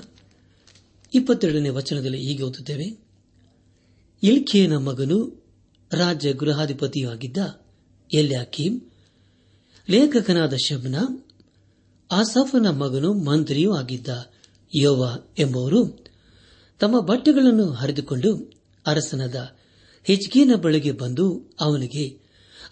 [1.15, 2.99] ಇಪ್ಪತ್ತೆರಡನೇ ವಚನದಲ್ಲಿ ಹೀಗೆ ಓದುತ್ತೇವೆ.
[4.23, 5.47] ಇಲ್ಕಿಯನ ಮಗನು
[5.93, 7.61] ರಾಜ್ಯ ಗೃಹಾಧಿಪತಿಯಾಗಿದ್ದ
[8.15, 8.81] ಎಲ್ಯಾಕೀಮ್
[9.91, 10.97] ಲೇಖಕನಾದ ಶಬ್ನ,
[12.13, 14.09] ಆಸಫನ ಮಗನು ಮಂತ್ರಿಯೂ ಆಗಿದ್ದ
[14.75, 16.05] ಯೋವ ಎಂಬುವರು
[16.81, 18.53] ತಮ್ಮ ಬಟ್ಟೆಗಳನ್ನು ಹರಿದುಕೊಂಡು
[18.87, 19.57] ಅರಸನಾದ
[20.05, 22.21] ಹಿಜ್ಕೀನ ಬಳಿಗೆ ಬಂದು ಅವನಿಗೆ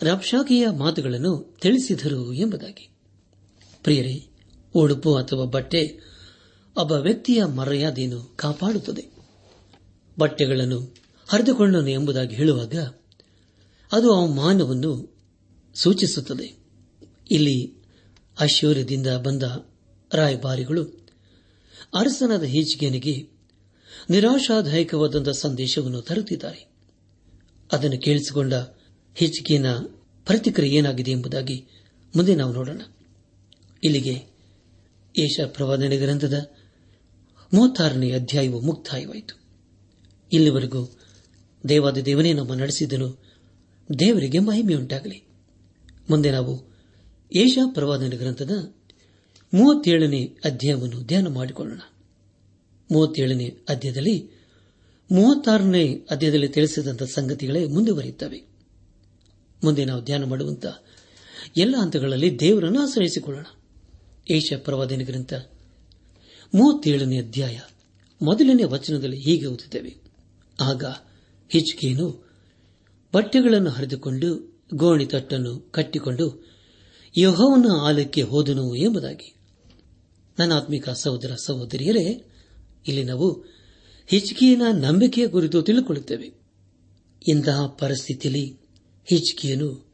[0.03, 2.89] ರಬ್ಷಾಕಿಯ ಮಾತುಗಳನ್ನು ತಿಳಿಸಿದರು ಎಂಬುದಾಗಿ.
[3.83, 4.29] ಪ್ರಿಯರೇ,
[4.75, 6.01] ಉಡುಪು ಅಥವಾ ಬಟ್ಟೆ
[6.77, 9.11] ಒಬ್ಬ ವ್ಯಕ್ತಿಯ ಮರ್ಯಾದೆಯನ್ನು ಕಾಪಾಡುತ್ತದೆ.
[10.19, 10.95] ಬಟ್ಟೆಗಳನ್ನು
[11.29, 12.75] ಹರಿದುಕೊಂಡನು ಎಂಬುದಾಗಿ ಹೇಳುವಾಗ
[13.93, 15.17] ಅದು ಅವಮಾನವನ್ನು
[15.75, 16.66] ಸೂಚಿಸುತ್ತದೆ.
[17.30, 17.75] ಇಲ್ಲಿ
[18.40, 19.42] ಐಶ್ವರ್ಯದಿಂದ ಬಂದ
[20.14, 20.85] ರಾಯಭಾರಿಗಳು
[21.95, 23.28] ಅರಸನಾದ ಹೀಚಿಗೆನಿಗೆ
[24.11, 26.68] ನಿರಾಶಾದಾಯಕವಾದಂತಹ ಸಂದೇಶವನ್ನು ತರುತ್ತಿದ್ದಾರೆ.
[27.73, 28.54] ಅದನ್ನು ಕೇಳಿಸಿಕೊಂಡ
[29.14, 29.73] ಹಿಜ್ಗೆನ
[30.26, 31.66] ಪ್ರತಿಕ್ರಿಯೆ ಏನಾಗಿದೆ ಎಂಬುದಾಗಿ
[32.16, 32.80] ಮುಂದೆ ನಾವು ನೋಡೋಣ.
[33.85, 34.25] ಇಲ್ಲಿಗೆ
[35.18, 36.50] ಏಷ ಪ್ರವಾದನೆ ಗ್ರಂಥದ
[37.54, 39.40] ಮೂವತ್ತಾರನೇ ಅಧ್ಯಾಯವು ಮುಕ್ತಾಯವಾಯಿತು.
[40.33, 40.99] ಇಲ್ಲಿವರೆಗೂ
[41.68, 43.25] ದೇವಾದ ದೇವನೇ ನಮ್ಮ ನಡೆಸಿದನು
[43.99, 45.23] ದೇವರಿಗೆ ಮಹಿಮೆಯುಂಟಾಗಲಿ.
[46.11, 46.75] ಮುಂದೆ ನಾವು
[47.35, 48.50] ಏಷ ಪ್ರವಾದನ ಗ್ರಂಥದ
[49.54, 51.80] ಮೂವತ್ತೇಳನೇ ಅಧ್ಯಾಯವನ್ನು ಧ್ಯಾನ ಮಾಡಿಕೊಳ್ಳೋಣ.
[52.92, 54.30] ಮೂವತ್ತೇಳನೇ ಅಧ್ಯಾಯದಲ್ಲಿ,
[55.12, 58.42] ಮೂವತ್ತಾರನೇ ಅಧ್ಯಾಯದಲ್ಲಿ ತಿಳಿಸಿದಂತಹ ಸಂಗತಿಗಳೇ ಮುಂದುವರಿಯುತ್ತವೆ
[59.64, 60.83] ಮುಂದೆ ನಾವು ಧ್ಯಾನ ಮಾಡುವಂತಹ
[61.56, 63.47] ಎಲ್ಲ ಹಂತಗಳಲ್ಲಿ ದೇವರನ್ನು ಆಶ್ರಯಿಸಿಕೊಳ್ಳೋಣ.
[64.30, 65.33] ಏಷ್ಯಾ ಪ್ರವಾದನ ಗ್ರಂಥ,
[66.54, 67.61] ಮೂವತ್ತೇಳನೇ ಅಧ್ಯಾಯ,
[68.23, 69.97] ಮೊದಲನೇ ವಚನದಲ್ಲಿ ಹೀಗೆ ಓದುತ್ತೇವೆ.
[70.61, 70.85] ಆಗ
[71.49, 72.26] ಹಿಚ್ಕೇನು
[73.14, 76.56] ಬಟ್ಟೆಗಳನ್ನು ಹರಿದುಕೊಂಡು ಗೋಣಿ ತಟ್ಟನ್ನು ಕಟ್ಟಿಕೊಂಡು
[77.17, 79.35] ಯಹೋವನ ಆಲಕ್ಕೆ ಹೋದನು ಎಂಬುದಾಗಿ.
[80.39, 82.25] ನನ್ನ ಆತ್ಮಿಕ ಸಹೋದರ ಸಹೋದರಿಯರೇ,
[82.87, 83.45] ಇಲ್ಲಿ ನಾವು
[84.07, 86.33] ಹಿಚ್ಕಿಯನ ನಂಬಿಕೆಯ ಕುರಿತು ತಿಳಿದುಕೊಳ್ಳುತ್ತೇವೆ.
[87.29, 88.57] ಇಂತಹ ಪರಿಸ್ಥಿತಿಯಲ್ಲಿ
[89.05, 89.87] ಹಿಚ್ಕಿಯನು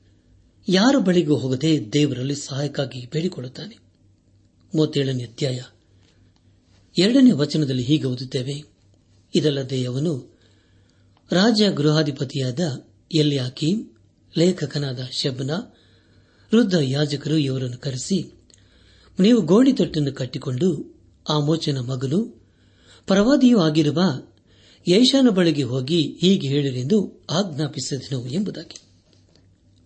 [0.69, 3.79] ಯಾರ ಬಳಿಗೂ ಹೋಗದೆ ದೇವರಲ್ಲಿ ಸಹಾಯಕ್ಕಾಗಿ ಬೇಡಿಕೊಳ್ಳುತ್ತಾನೆ.
[4.75, 5.61] ಮೂವತ್ತೇಳನೇ ಅಧ್ಯಾಯ
[6.99, 8.65] ಎರಡನೇ ವಚನದಲ್ಲಿ ಹೀಗೆ ಓದುತ್ತೇವೆ.
[9.35, 10.39] ಇದಲ್ಲದೆ ಅವನು
[11.33, 12.61] ರಾಜ ಗೃಹಾಧಿಪತಿಯಾದ
[13.15, 13.91] ಎಲ್ಯಾಕೀಂ
[14.39, 15.51] ಲೇಖಕನಾದ ಶಬ್ನ
[16.55, 18.33] ವೃದ್ಧ ಯಾಜಕರು ಇವರನ್ನು ಕರೆಸಿ,
[19.21, 22.47] ನೀವು ಗೋಣಿತಟ್ಟನ್ನು ಕಟ್ಟಿಕೊಂಡು ಆ ಮೋಚನ ಮಗಲು
[23.07, 24.03] ಪರವಾದಿಯೂ ಆಗಿರುವ
[24.89, 28.81] ಯೇಷಾನ ಬಳಿಗೆ ಹೋಗಿ ಹೀಗೆ ಹೇಳಿರೆಂದು ಆಜ್ಞಾಪಿಸಿದನು ಎಂಬುದಾಗಿ.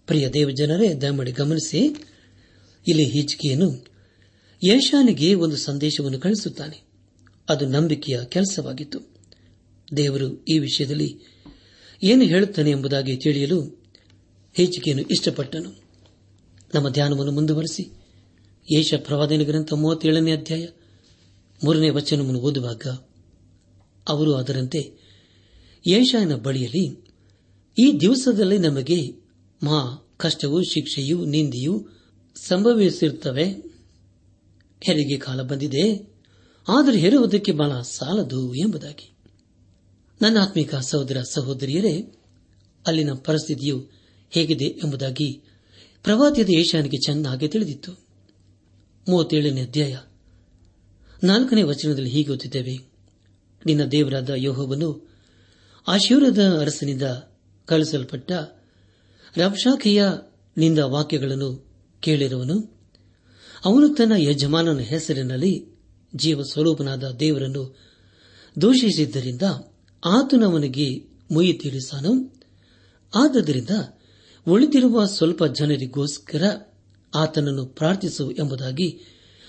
[0.06, 1.78] ಪ್ರಿಯ ದೇವಜನರೇ, ದಯಮಾಡಿ ಗಮನಿಸಿ,
[2.88, 3.86] ಇಲ್ಲಿ ಹಿಜ್ಕಿಯನ್ನು
[4.64, 6.82] ಯೇಷಾನಿಗೆ ಒಂದು ಸಂದೇಶವನ್ನು ಕಳಿಸುತ್ತಾನೆ.
[7.48, 9.00] ಅದು ನಂಬಿಕೆಯ ಕೆಲಸವಾಗಿತ್ತು.
[9.96, 11.18] ದೇವರು ಈ ವಿಷಯದಲ್ಲಿ
[12.02, 13.84] ಏನು ಹೇಳುತ್ತಾನೆ ಎಂಬುದಾಗಿ ತಿಳಿಯಲು
[14.54, 15.85] ಹೆಚ್ಚಿಕೆಯನ್ನು ಇಷ್ಟಪಟ್ಟನು.
[16.74, 17.90] ನಮ್ಮ ಧ್ಯಾನವನ್ನು ಮುಂದುವರೆಸಿ.
[18.72, 20.66] ಯೇಷ ಪ್ರವಾದನ ಗ್ರಂಥ ಮೂವತ್ತೇಳನೇ ಅಧ್ಯಾಯ
[21.64, 22.86] ಮೂರನೇ ವಚನವನ್ನು ಓದುವಾಗ
[24.08, 24.92] ಅವರು ಅದರಂತೆ
[25.86, 27.06] ಯೇಷಾಯನ ಬಳಿಯಲ್ಲಿ
[27.78, 29.10] ಈ ದಿವಸದಲ್ಲಿ ನಮಗೆ
[29.62, 31.86] ಮಹಾ ಕಷ್ಟವೂ, ಶಿಕ್ಷೆಯೂ, ನಿಂದೆಯೂ
[32.36, 33.44] ಸಂಭವಿಸಿರುತ್ತವೆ
[34.80, 36.14] ಹೆರಿಗೆ ಕಾಲ ಬಂದಿದೆ.
[36.68, 39.12] ಆದರೆ ಹೆರುವುದಕ್ಕೆ ಬಹಳ ಸಾಲದು ಎಂಬುದಾಗಿ.
[40.22, 42.14] ನನ್ನ ಆತ್ಮಿಕ ಸಹೋದರ ಸಹೋದರಿಯರೇ,
[42.86, 43.88] ಅಲ್ಲಿನ ಪರಿಸ್ಥಿತಿಯು
[44.30, 45.42] ಹೇಗಿದೆ ಎಂಬುದಾಗಿ
[46.06, 47.92] ಪ್ರವಾದಿಯಾದ ಏಷಾನಿಗೆ ಚೆನ್ನಾಗಿ ತಿಳಿದಿತ್ತು.
[49.08, 49.96] ಮೂವತ್ತೇಳನೇ ಅಧ್ಯಾಯ.
[51.24, 52.78] ನಾಲ್ಕನೇ ವಚನದಲ್ಲಿ ಹೀಗೆ ಓದಿದ್ದೇವೆ.
[53.66, 55.10] ನಿನ್ನ ದೇವರಾದ ಯೋಹವನ್ನು
[55.88, 57.02] ಆಶೂರದ ಅರಸನಿಂದ
[57.64, 58.32] ಕಳಿಸಲ್ಪಟ್ಟ
[59.36, 60.04] ರಬ್ಷಾಖಿಯ
[60.56, 61.66] ನಿಂದ ವಾಕ್ಯಗಳನ್ನು
[62.00, 62.80] ಕೇಳಿರುವನು
[63.64, 65.78] ಅವನು ತನ್ನ ಯಜಮಾನನ ಹೆಸರಿನಲ್ಲಿ
[66.16, 67.76] ಜೀವ ಸ್ವರೂಪನಾದ ದೇವರನ್ನು
[68.60, 69.42] ದೂಷಿಸಿದ್ದರಿಂದ
[70.04, 72.40] ಆತನವನಿಗೆ ಮುಯಿ ತೀರಿಸಾನು
[73.14, 73.70] ಆದ್ದರಿಂದ
[74.48, 76.72] ಉಳಿದಿರುವ ಸ್ವಲ್ಪ ಜನರಿಗೋಸ್ಕರ
[77.14, 78.98] ಆತನನ್ನು ಪ್ರಾರ್ಥಿಸು ಎಂಬುದಾಗಿ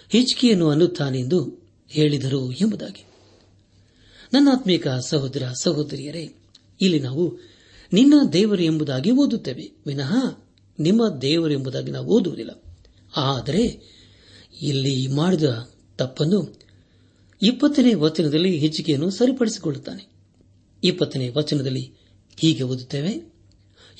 [0.10, 3.06] ಹಿಚ್ಕಿಯನ್ನು ಅನ್ನುತ್ತಾನೆಂದು ಹೇಳಿದರು ಎಂಬುದಾಗಿ.
[4.34, 6.36] ನನ್ನಾತ್ಮೀಕ ಸಹೋದರ, ಸಹೋದರಿಯರೇ,
[6.82, 7.38] ಇಲ್ಲಿ ನಾವು
[7.94, 9.72] ನಿನ್ನ ದೇವರು ಎಂಬುದಾಗಿ ಓದುತ್ತೇವೆ.
[9.88, 10.14] ವಿನಃ
[10.80, 12.64] ನಿಮ್ಮ ದೇವರು ಎಂಬುದಾಗಿ ನಾವು ಓದುವುದಿಲ್ಲ.
[13.16, 13.82] ಆದರೆ
[14.62, 16.60] ಇಲ್ಲಿ ಮಾಡಿದ ತಪ್ಪನ್ನು
[17.42, 20.10] ಇಪ್ಪತ್ತನೇ ವಚನದಲ್ಲಿ ಹೆಚ್ಚಿಗೆಯನ್ನು ಸರಿಪಡಿಸಿಕೊಳ್ಳುತ್ತಾನೆ.
[20.84, 21.94] ಇಪ್ಪತ್ತನೇ ವಚನದಲ್ಲಿ
[22.40, 23.37] ಹೀಗೆ ಓದುತ್ತೇವೆ.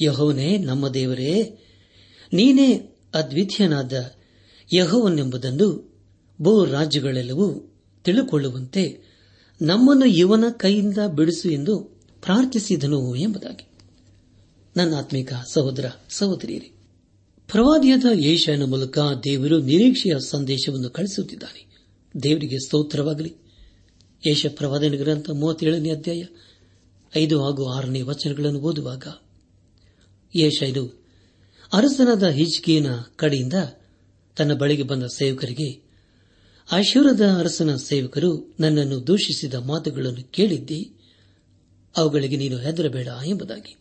[0.02, 1.58] ಯಹೋವನೇ ನಮ್ಮ ದೇವರೇ,
[2.34, 4.12] ನೀನೇ ಅದ್ವಿತೀಯನಾದ
[4.74, 5.98] ಯಹೋವನೆಂಬುದನ್ನು
[6.42, 9.00] ಭೂ ರಾಜ್ಯಗಳೆಲ್ಲವೂ ತಿಳಿಕೊಳ್ಳುವಂತೆ
[9.62, 11.80] ನಮ್ಮನ್ನು ಇವನ ಕೈಯಿಂದ ಬಿಡಿಸು ಎಂದು
[12.22, 13.68] ಪ್ರಾರ್ಥಿಸಿದನು ಎಂಬುದಾಗಿ.
[14.78, 16.72] ನನ್ನ ಆತ್ಮಿಕ ಸಹೋದರ ಸಹೋದರಿಯರೇ,
[17.48, 21.78] ಪ್ರವಾದಿಯಾದ ಏಷ್ಯಾನ ಮೂಲಕ ದೇವರು ನಿರೀಕ್ಷೆಯ ಸಂದೇಶವನ್ನು ಕಳಿಸುತ್ತಿದ್ದಾನೆ
[22.24, 23.36] ದೇವರಿಗೆ ಸ್ತೋತ್ರವಾಗಲಿ.
[24.28, 26.24] ಏಷ ಪ್ರವಾದನ ಗ್ರಂಥ ಮೂವತ್ತೇಳನೇ ಅಧ್ಯಾಯ
[27.18, 29.04] ಐದು ಹಾಗೂ ಆರನೇ ವಚನಗಳನ್ನು ಓದುವಾಗ
[30.38, 31.06] ಯೇಷನು
[31.74, 33.54] ಅರಸನಾದ ಹಿಜ್ಕಿಯನ ಕಡೆಯಿಂದ
[34.38, 35.88] ತನ್ನ ಬಳಿಗೆ ಬಂದ ಸೇವಕರಿಗೆ
[36.72, 40.92] ಅಶೂರದ ಅರಸನ ಸೇವಕರು ನನ್ನನ್ನು ದೂಷಿಸಿದ ಮಾತುಗಳನ್ನು ಕೇಳಿದ್ದಿ,
[41.98, 43.76] ಅವುಗಳಿಗೆ ನೀನು ಹೆದರಬೇಡ ಎಂಬುದಾಗಿ.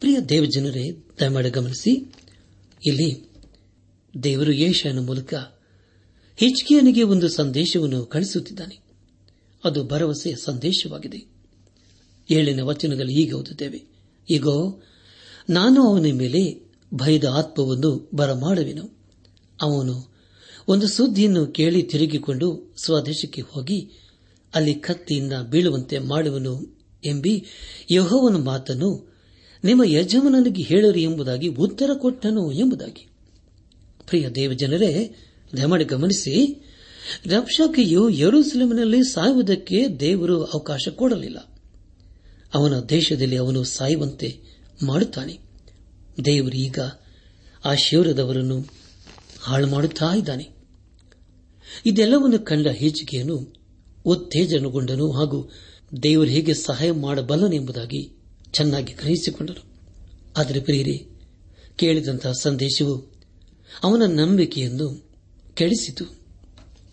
[0.00, 0.90] ಪ್ರಿಯ ದೇವಜನರೇ,
[1.20, 1.90] ದಯಮಾಡಿ ಗಮನಿಸಿ,
[2.86, 3.30] ಇಲ್ಲಿ
[4.22, 5.34] ದೇವರು ಯೇಷನ ಮೂಲಕ
[6.36, 8.78] ಹಿಚ್ಕಿಯನಿಗೆ ಒಂದು ಸಂದೇಶವನ್ನು ಕಳಿಸುತ್ತಿದ್ದಾನೆ.
[9.64, 11.26] ಅದು ಭರವಸೆಯ ಸಂದೇಶವಾಗಿದೆ.
[12.30, 13.82] ಏಳಿನ ವಚನದಲ್ಲಿ ಹೀಗೆ ಓದುತ್ತೇವೆ
[14.30, 14.82] ಈಗೋ
[15.50, 18.98] ನಾನು ಅವನ ಮೇಲೆ ಭಯದ ಆತ್ಮವನ್ನು ಬರಮಾಡುವೆನು.
[19.62, 20.12] ಅವನು
[20.68, 23.90] ಒಂದು ಸುದ್ದಿಯನ್ನು ಕೇಳಿ ತಿರುಗಿಕೊಂಡು ಸ್ವದೇಶಕ್ಕೆ ಹೋಗಿ,
[24.54, 27.44] ಅಲ್ಲಿ ಕತ್ತಿಯಿಂದ ಬೀಳುವಂತೆ ಮಾಡುವನು ಎಂಬಿ
[27.90, 29.14] ಯಹೋವನ ಮಾತನ್ನು
[29.64, 33.08] ನಿಮ್ಮ ಯಜಮಾನನಿಗೆ ಹೇಳರು ಎಂಬುದಾಗಿ ಉತ್ತರ ಕೊಟ್ಟನು ಎಂಬುದಾಗಿ.
[34.06, 35.14] ಪ್ರಿಯ ದೇವಜನರೇ,
[35.56, 36.64] ದಯಮಾಡಿ ಗಮನಿಸಿ
[37.26, 41.38] ರಕ್ಷಕೆಯು ಯರೂಸಲೇಮಿನಲ್ಲಿ ಸಾಯುವುದಕ್ಕೆ ದೇವರು ಅವಕಾಶ ಕೊಡಲಿಲ್ಲ.
[42.54, 44.49] ಅವನ ದೇಶದಲ್ಲಿ ಅವನು ಸಾಯುವಂತೆ
[44.82, 45.38] ಮಾಡುತ್ತಾನೆ.
[46.24, 46.78] ದೇವರು ಈಗ
[47.64, 48.64] ಆ ಶಿವರದವರನ್ನು
[49.40, 50.48] ಹಾಳು ಮಾಡುತ್ತಾ ಇದ್ದಾನೆ.
[51.86, 53.54] ಇದೆಲ್ಲವನ್ನು ಕಂಡ ಹೆಚ್ಚಿಗೆಯನ್ನು
[54.04, 55.50] ಉತ್ತೇಜನಗೊಂಡನು ಹಾಗೂ
[56.02, 58.18] ದೇವರು ಹೇಗೆ ಸಹಾಯ ಮಾಡಬಲ್ಲನೆಂಬುದಾಗಿ
[58.52, 59.64] ಚೆನ್ನಾಗಿ ಗ್ರಹಿಸಿಕೊಂಡನು.
[60.36, 61.08] ಆದರೆ ಪ್ರಿಯರೇ
[61.76, 63.12] ಕೇಳಿದಂತಹ ಸಂದೇಶವು
[63.82, 65.10] ಅವನ ನಂಬಿಕೆಯನ್ನು
[65.54, 66.20] ಕೆಡಿಸಿತು.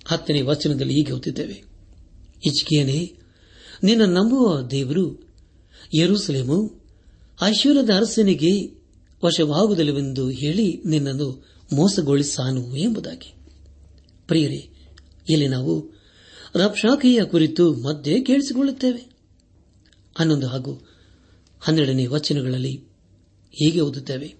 [0.05, 1.63] ಹತ್ತನೇ ವಚನದಲ್ಲಿ ಹೀಗೆ ಓದಿದ್ದೇವೆ
[2.45, 3.13] ಇಚ್ಕೆಯನೇ
[3.83, 5.29] ನಿನ್ನ ನಂಬುವ ದೇವರು
[5.95, 6.86] ಯರುಸಲೇಮು
[7.41, 8.77] ಐಶ್ವರ್ಯದ ಅರಸನಿಗೆ
[9.25, 13.33] ವಶವಾಗುವುದಿಲ್ಲವೆಂದು ಹೇಳಿ ನಿನ್ನನ್ನು ಮೋಸಗೊಳಿಸಾನು ಎಂಬುದಾಗಿ.
[14.27, 14.69] ಪ್ರಿಯರೇ,
[15.29, 15.89] ಇಲ್ಲಿ ನಾವು
[16.55, 19.11] ರಬ್ಷಾಕಿಯ ಕುರಿತು ಮಧ್ಯೆ ಕೇಳಿಸಿಕೊಳ್ಳುತ್ತೇವೆ.
[20.17, 20.87] ಹನ್ನೊಂದು ಹಾಗೂ
[21.59, 22.83] ಹನ್ನೆರಡನೇ ವಚನಗಳಲ್ಲಿ
[23.51, 24.35] ಹೀಗೆ ಓದುತ್ತೇವೆ.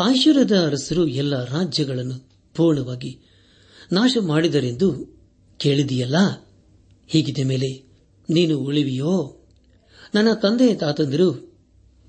[0.00, 3.18] ಆಶ್ವರ್ಯದ ಅರಸರು ಎಲ್ಲ ರಾಜ್ಯಗಳನ್ನು ಪೂರ್ಣವಾಗಿ
[3.92, 5.18] ನಾಶ ಮಾಡಿದರೆಂದು
[5.58, 6.16] ಕೇಳಿದೆಯಲ್ಲ?
[7.06, 7.92] ಹೀಗಿದ ಮೇಲೆ
[8.30, 9.40] ನೀನು ಉಳಿವಿಯೋ?
[10.14, 11.53] ನನ್ನ ತಂದೆ ತಾತಂದಿರು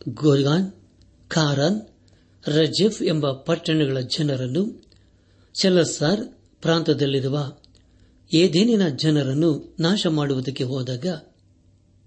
[0.09, 0.71] ಗೋರ್ಗಾನ್,
[1.27, 1.81] ಖಾರಾನ್,
[2.47, 4.83] ರಜೆಫ್ ಎಂಬ ಪಟ್ಟಣಗಳ ಜನರನ್ನು
[5.61, 6.25] ಚಲಸಾರ್
[6.61, 7.57] ಪ್ರಾಂತದಲ್ಲಿರುವ
[8.33, 11.05] ಏದೇನಿನ ಜನರನ್ನು ನಾಶ ಮಾಡುವುದಕ್ಕೆ ಹೋದಾಗ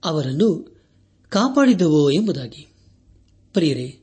[0.05, 0.77] ಅವರನ್ನು
[1.29, 2.67] ಕಾಪಾಡಿದವೋ ಎಂಬುದಾಗಿ.
[3.53, 4.01] ಪ್ರಿಯರೇ,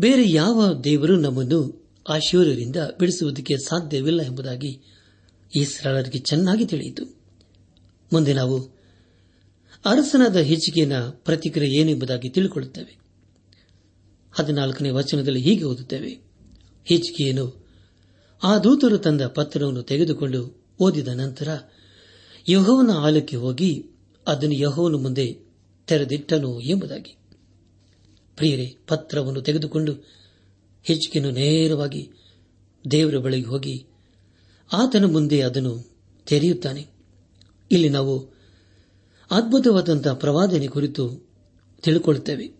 [0.00, 4.80] ಬೇರೆ ಯಾವ ದೇವರು ನಮ್ಮನ್ನು ಆಶೂರ್ಯರಿಂದ ಬಿಡಿಸುವುದಕ್ಕೆ ಸಾಧ್ಯವಿಲ್ಲ ಎಂಬುದಾಗಿ
[5.56, 7.04] ಈ ಸರಳರಿಗೆ ಚೆನ್ನಾಗಿ ತಿಳಿಯಿತು.
[8.12, 8.62] ಮುಂದೆ ನಾವು
[9.84, 12.99] ಅರಸನಾದ ಹೆಚ್ಚಿಗೆಯ ಪ್ರತಿಕ್ರಿಯೆ ಏನೆಂಬುದಾಗಿ ತಿಳಿದುಕೊಳ್ಳುತ್ತೇವೆ.
[14.32, 16.08] ಹದಿನಾಲ್ಕನೇ ವಚನದಲ್ಲಿ ಹೀಗೆ ಓದುತ್ತೇವೆ.
[16.84, 17.66] ಹೆಚ್ಚಿಗೆಯನ್ನು
[18.42, 21.58] ಆ ದೂತರು ತಂದ ಪತ್ರವನ್ನು ತೆಗೆದುಕೊಂಡು ಓದಿದ ನಂತರ
[22.48, 23.86] ಯಹೋವನ ಆಲಕ್ಕೆ ಹೋಗಿ
[24.26, 25.38] ಅದನ್ನು ಯಹೋವನ ಮುಂದೆ
[25.86, 27.16] ತೆರೆದಿಟ್ಟನು ಎಂಬುದಾಗಿ.
[28.36, 29.92] ಪ್ರಿಯರೇ, ಪತ್ರವನ್ನು ತೆಗೆದುಕೊಂಡು
[30.84, 32.10] ಹೆಚ್ಚಿಗೆಯನ್ನು ನೇರವಾಗಿ
[32.90, 33.86] ದೇವರ ಬಳಿಗೆ ಹೋಗಿ
[34.72, 35.90] ಆತನ ಮುಂದೆ ಅದನ್ನು
[36.26, 36.86] ತೆರೆಯುತ್ತಾನೆ.
[37.72, 38.40] ಇಲ್ಲಿ ನಾವು
[39.30, 41.28] ಅದ್ಭುತವಾದಂತಹ ಪ್ರವಾದನೆ ಕುರಿತು
[41.82, 42.59] ತಿಳಿದುಕೊಳ್ಳುತ್ತೇವೆ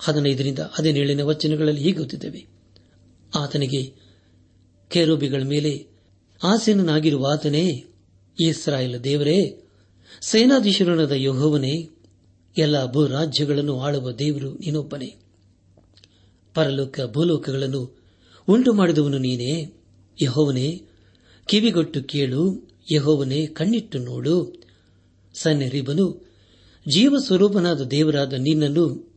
[0.00, 2.46] ಹದಿನೈದರಿಂದ ಹದಿನೇಳನೇ ವಚನಗಳಲ್ಲಿ ಹೀಗೆ ಗೊತ್ತಿದ್ದೇವೆ.
[3.34, 3.94] ಆತನಿಗೆ
[4.88, 5.86] ಕೇರೋಬಿಗಳ ಮೇಲೆ
[6.42, 7.84] ಆಸೀನನಾಗಿರುವ ಆತನೇ,
[8.40, 9.68] ಇಸ್ರಾಯೇಲ್ ದೇವರೇ,
[10.20, 11.88] ಸೇನಾಧೀಶ್ವರನಾದ ಯೋಹವನೇ,
[12.58, 15.16] ಎಲ್ಲ ಭೂ ರಾಜ್ಯಗಳನ್ನು ಆಳುವ ದೇವರು ನೀನೊಬ್ಬನೇ.
[16.54, 17.98] ಪರಲೋಕ ಭೂಲೋಕಗಳನ್ನು
[18.48, 19.72] ಉಂಟು ಮಾಡಿದವನು ನೀನೇ.
[20.22, 20.82] ಯಹೋವನೇ,
[21.46, 24.62] ಕಿವಿಗೊಟ್ಟು ಕೇಳು, ಯಹೋವನೇ ಕಣ್ಣಿಟ್ಟು ನೋಡು.
[25.34, 26.30] ಸನ್ನೆರಿಬನು
[26.88, 29.09] ಜೀವ ಸ್ವರೂಪನಾದ ದೇವರಾದ ನಿನ್ನನ್ನು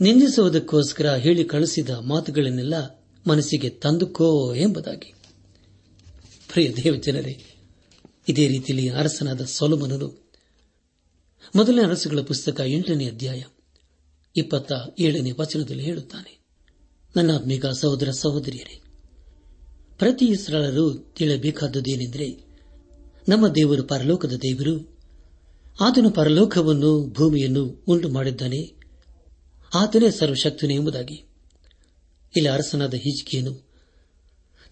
[0.00, 5.14] ನಿಂದಿಸುವುದಕ್ಕೋಸ್ಕರ ಹೇಳಿ ಕಳಿಸಿದ ಮಾತುಗಳನ್ನೆಲ್ಲ ಮನಸ್ಸಿಗೆ ತಂದುಕೋ ಎಂಬುದಾಗಿ.
[6.52, 7.42] ಪ್ರಿಯ ದೇವಜನರೇ
[8.28, 10.22] ಇದೇ ರೀತಿಯಲ್ಲಿ ಅರಸನಾದ ಸೊಲಮನನು
[11.56, 13.42] ಮೊದಲನೇ ಅರಸುಗಳ ಪುಸ್ತಕ ಎಂಟನೇ ಅಧ್ಯಾಯ
[14.36, 16.38] ಇಪ್ಪತ್ತ ಏಳನೇ ವಚನದಲ್ಲಿ ಹೇಳುತ್ತಾನೆ
[17.16, 18.80] ನನ್ನ ಆತ್ಮಿಕ ಸಹೋದರ ಸಹೋದರಿಯರೇ,
[19.98, 22.44] ಪ್ರತಿ ಸರಳರು ತಿಳಿಯಬೇಕಾದದ್ದೇನೆಂದರೆ
[23.28, 24.98] ನಮ್ಮ ದೇವರು ಪರಲೋಕದ ದೇವರು,
[25.80, 28.81] ಆತನು ಪರಲೋಕವನ್ನು ಭೂಮಿಯನ್ನು ಉಂಟು ಮಾಡಿದ್ದಾನೆ
[29.74, 31.24] ಆತನೇ ಸರ್ವಶಕ್ತನೇ ಎಂಬುದಾಗಿ.
[32.36, 33.72] ಇಲ್ಲಿ ಅರಸನಾದ ಹಿಜ್ಕಿಯನು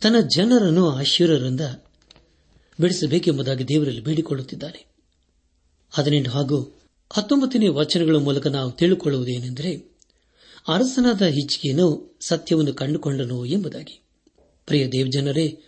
[0.02, 1.60] ತನ್ನ ಜನರನ್ನು ಆಶ್ಚರ್ಯರಿಂದ
[2.80, 4.86] ಬಿಡಿಸಬೇಕೆಂಬುದಾಗಿ ದೇವರಲ್ಲಿ ಬೇಡಿಕೊಳ್ಳುತ್ತಿದ್ದಾನೆ.
[5.90, 6.80] ಹದಿನೆಂಟು ಹಾಗೂ
[7.12, 9.98] ಹತ್ತೊಂಬತ್ತನೇ ವಚನಗಳ ಮೂಲಕ ನಾವು ತಿಳಿಕೊಳ್ಳುವುದೇನೆಂದರೆ,
[10.68, 14.02] ಅರಸನಾದ ಹಿಚ್ಕಿಯನು ಸತ್ಯವನ್ನು ಕಂಡುಕೊಂಡನು ಎಂಬುದಾಗಿ.
[14.66, 15.58] ಪ್ರಿಯ ದೇವಜನರೇ,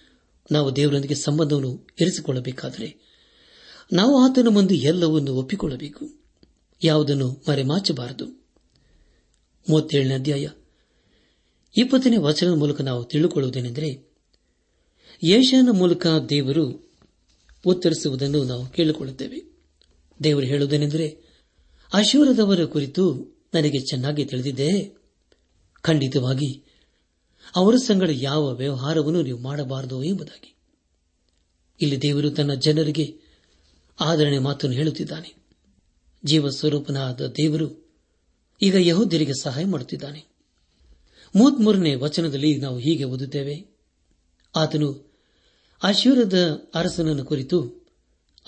[0.52, 2.96] ನಾವು ದೇವರೊಂದಿಗೆ ಸಂಬಂಧವನ್ನು ಇರಿಸಿಕೊಳ್ಳಬೇಕಾದರೆ,
[3.92, 6.10] ನಾವು ಆತನ ಮುಂದೆ ಎಲ್ಲವನ್ನು ಒಪ್ಪಿಕೊಳ್ಳಬೇಕು.
[6.84, 8.41] ಯಾವುದನ್ನು ಮರೆಮಾಚಬಾರದು.
[9.68, 10.48] ಮೂವತ್ತೇಳನೇ ಅಧ್ಯಾಯ.
[11.76, 14.12] ಇಪ್ಪತ್ತನೇ ವಚನದ ಮೂಲಕ ನಾವು ತಿಳಿದುಕೊಳ್ಳುವುದೇನೆಂದರೆ
[15.24, 16.92] ಯೇಷನ ಮೂಲಕ ದೇವರು
[17.66, 19.58] ಉತ್ತರಿಸುವುದನ್ನು ನಾವು ಕೇಳಿಕೊಳ್ಳುತ್ತೇವೆ.
[20.24, 21.18] ದೇವರು ಹೇಳುವುದೇನೆಂದರೆ
[21.92, 23.14] ಅಶೂರದವರ ಕುರಿತು
[23.54, 24.96] ನನಗೆ ಚೆನ್ನಾಗಿ ತಿಳಿದಿದೆ.
[25.80, 26.64] ಖಂಡಿತವಾಗಿ,
[27.56, 30.56] ಅವರ ಸಂಗಡ ಯಾವ ವ್ಯವಹಾರವನ್ನು ನೀವು ಮಾಡಬಾರದು ಎಂಬುದಾಗಿ.
[31.80, 33.18] ಇಲ್ಲಿ ದೇವರು ತನ್ನ ಜನರಿಗೆ
[34.00, 35.34] ಆದರಣೆ ಮಾತನ್ನು ಹೇಳುತ್ತಿದ್ದಾನೆ.
[36.24, 37.81] ಜೀವ ಸ್ವರೂಪನಾದ ದೇವರು
[38.62, 40.24] ಈಗ ಯಹೋದ್ಯರಿಗೆ ಸಹಾಯ ಮಾಡುತ್ತಿದ್ದಾನೆ.
[41.36, 43.66] ಮೂವತ್ಮೂರನೇ ವಚನದಲ್ಲಿ ನಾವು ಹೀಗೆ ಓದುತ್ತೇವೆ.
[44.56, 45.12] ಆತನು
[45.82, 47.86] ಅಶ್ವರದ ಅರಸನನ್ನು ಕುರಿತು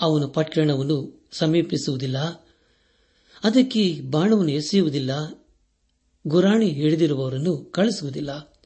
[0.01, 2.17] ಅವನ ಪಟ್ಟಣವನ್ನು ಸಮೀಪಿಸುವುದಿಲ್ಲ,
[3.43, 5.11] ಅದಕ್ಕೆ ಬಾಣವನ್ನು ಎಸೆಯುವುದಿಲ್ಲ,
[6.27, 8.59] ಗುರಾಣಿ ಹಿಡಿದಿರುವವರನ್ನು ಕಳಿಸುವುದಿಲ್ಲ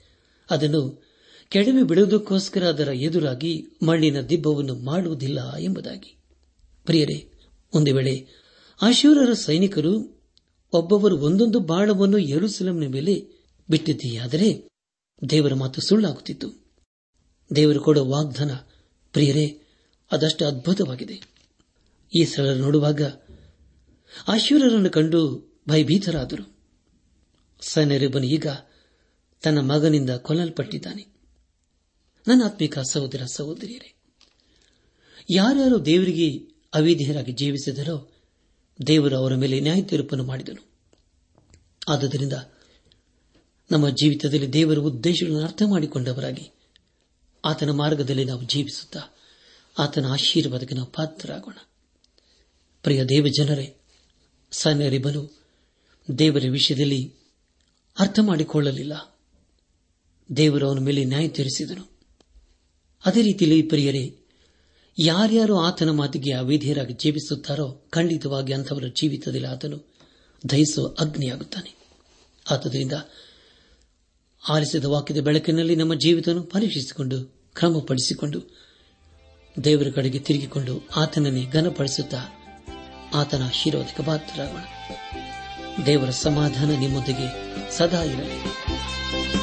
[0.50, 1.04] ಅದನ್ನು
[1.50, 6.18] ಕೆಡವಿ ಬಿಡುವುದಕ್ಕೋಸ್ಕರ ಅದರ ಎದುರಾಗಿ ಮಣ್ಣಿನ ದಿಬ್ಬವನ್ನು ಮಾಡುವುದಿಲ್ಲ ಎಂಬುದಾಗಿ.
[6.86, 7.32] ಪ್ರಿಯರೇ,
[7.74, 8.28] ಒಂದು ವೇಳೆ
[8.82, 10.19] ಅಶೂರರ ಸೈನಿಕರು
[10.74, 13.28] ಒಬ್ಬೊಬ್ಬರು ಒಂದೊಂದು ಬಾಳವನ್ನು ಯರುಸಲಂನ ಮೇಲೆ
[13.70, 14.70] ಬಿಟ್ಟಿದ್ದೀಯಾದರೆ
[15.30, 16.66] ದೇವರ ಮಾತು ಸುಳ್ಳಾಗುತ್ತಿತ್ತು.
[17.56, 18.52] ದೇವರು ಕೊಡುವ ವಾಗ್ದಾನ,
[19.14, 19.62] ಪ್ರಿಯರೇ,
[20.12, 21.22] ಅದಷ್ಟು ಅದ್ಭುತವಾಗಿದೆ.
[22.16, 23.02] ಈ ಸ್ಥಳ ನೋಡುವಾಗ
[24.28, 26.58] ಆಶ್ವರ್ಯರನ್ನು ಕಂಡು ಭಯಭೀತರಾದರು.
[27.62, 28.48] ಸೈನ್ಯರಿಬ್ಬನು ಈಗ
[29.44, 31.08] ತನ್ನ ಮಗನಿಂದ ಕೊಲ್ಲಲ್ಪಟ್ಟಿದ್ದಾನೆ.
[32.28, 33.96] ನನ್ನ ಆತ್ಮಿಕ ಸಹೋದರ ಸಹೋದರಿಯರೇ,
[35.30, 36.30] ಯಾರ್ಯಾರು ದೇವರಿಗೆ
[36.74, 38.14] ಅವಿಧೇಯರಾಗಿ ಜೀವಿಸಿದರೋ
[38.88, 40.68] ದೇವರು ಅವರ ಮೇಲೆ ನ್ಯಾಯ ತೀರ್ಪನ್ನು ಮಾಡಿದನು.
[41.88, 42.34] ಆದುದರಿಂದ
[43.72, 46.52] ನಮ್ಮ ಜೀವಿತದಲ್ಲಿ ದೇವರ ಉದ್ದೇಶಗಳನ್ನು ಅರ್ಥ ಮಾಡಿಕೊಂಡವರಾಗಿ
[47.46, 49.00] ಆತನ ಮಾರ್ಗದಲ್ಲಿ ನಾವು ಜೀವಿಸುತ್ತಾ
[49.80, 51.54] ಆತನ ಆಶೀರ್ವಾದಕ್ಕೆ ನಾವು ಪಾತ್ರರಾಗೋಣ.
[52.84, 53.76] ಪ್ರಿಯ ದೇವ ಜನರೇ
[54.52, 55.44] ಸನ್ಯರಿಬನು
[56.18, 57.14] ದೇವರ ವಿಷಯದಲ್ಲಿ
[58.00, 59.20] ಅರ್ಥ ಮಾಡಿಕೊಳ್ಳಲಿಲ್ಲ.
[60.38, 62.00] ದೇವರು ಅವನ ಮೇಲೆ ನ್ಯಾಯ ತೀರಿಸಿದನು.
[63.06, 64.29] ಅದೇ ರೀತಿಯಲ್ಲಿ ಪ್ರಿಯರೇ
[65.02, 69.94] ಯಾರ್ಯಾರು ಆತನ ಮಾತಿಗೆ ಅವಿಧೇಯರಾಗಿ ಜೀವಿಸುತ್ತಾರೋ ಖಂಡಿತವಾಗಿ ಅಂಥವರ ಜೀವಿತದಲ್ಲಿ ಆತನು
[70.50, 71.76] ದಹಿಸುವ ಅಗ್ನಿಯಾಗುತ್ತಾನೆ.
[72.52, 72.92] ಆತದರಿಂದ
[74.50, 78.42] ಆಲಿಸಿದ ವಾಕ್ಯದ ಬೆಳಕಿನಲ್ಲಿ ನಮ್ಮ ಜೀವಿತವನ್ನು ಪರೀಕ್ಷಿಸಿಕೊಂಡು, ಕ್ರಮಪಡಿಸಿಕೊಂಡು,
[79.64, 82.18] ದೇವರ ಕಡೆಗೆ ತಿರುಗಿಕೊಂಡು ಆತನನ್ನೇ ಘನಪಡಿಸುತ್ತಾ
[83.14, 84.62] ಆತನ ಆಶೀರ್ವಾದಕ್ಕೆ ಪಾತ್ರರಾಗೋಣ.
[85.86, 87.28] ದೇವರ ಸಮಾಧಾನ ನಿಮ್ಮೊಂದಿಗೆ
[87.78, 89.39] ಸದಾ ಇರಲಿ.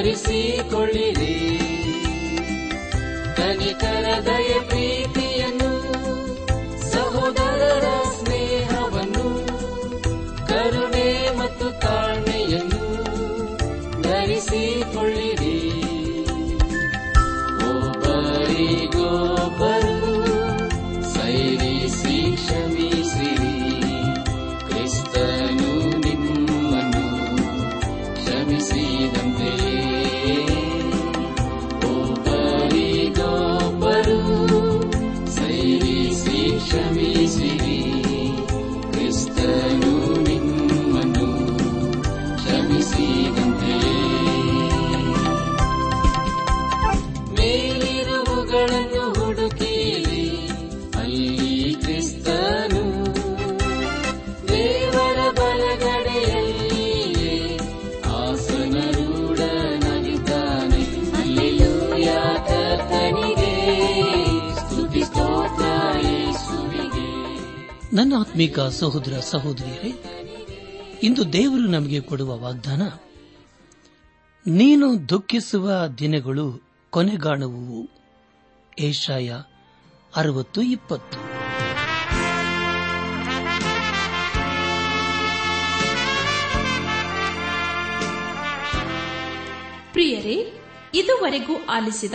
[0.00, 1.32] ಧರಿಸಿಕೊಳ್ಳಿರಿ.
[3.36, 5.72] ಕನಿಕರ ದಯ ಪ್ರೀತಿಯನ್ನು
[6.92, 9.26] ಸಹೋದರರ ಸ್ನೇಹವನ್ನು
[10.46, 12.82] ಕರುಣೆ ಮತ್ತು ತಾಳ್ಮೆಯನ್ನು
[14.02, 15.58] ಧರಿಸಿಕೊಳ್ಳಿರಿ.
[17.70, 19.69] ಒಬ್ಬರಿಗೊಬ್ಬರು
[68.10, 69.90] ನನ್ನ ಆತ್ಮೀಕ ಸಹೋದರ ಸಹೋದರಿಯರೇ,
[71.02, 72.82] ಇಂದು ದೇವರು ನಮಗೆ ಕೊಡುವ ವಾಗ್ದಾನ,
[74.46, 75.66] ನೀನು ದುಃಖಿಸುವ
[75.98, 76.46] ದಿನಗಳು
[76.90, 77.78] ಕೊನೆಗಾಣುವು
[78.78, 79.28] ಏಷಾಯ
[80.16, 81.18] ಅರವತ್ತು ಇಪ್ಪತ್ತು.
[89.92, 90.38] ಪ್ರಿಯರೇ,
[90.94, 92.14] ಇದುವರೆಗೂ ಆಲಿಸಿದ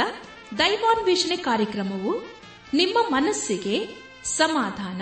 [0.57, 2.15] ದೈವಾನ್ವೇಷಣೆ ಕಾರ್ಯಕ್ರಮವು
[2.73, 3.77] ನಿಮ್ಮ ಮನಸ್ಸಿಗೆ
[4.37, 5.01] ಸಮಾಧಾನ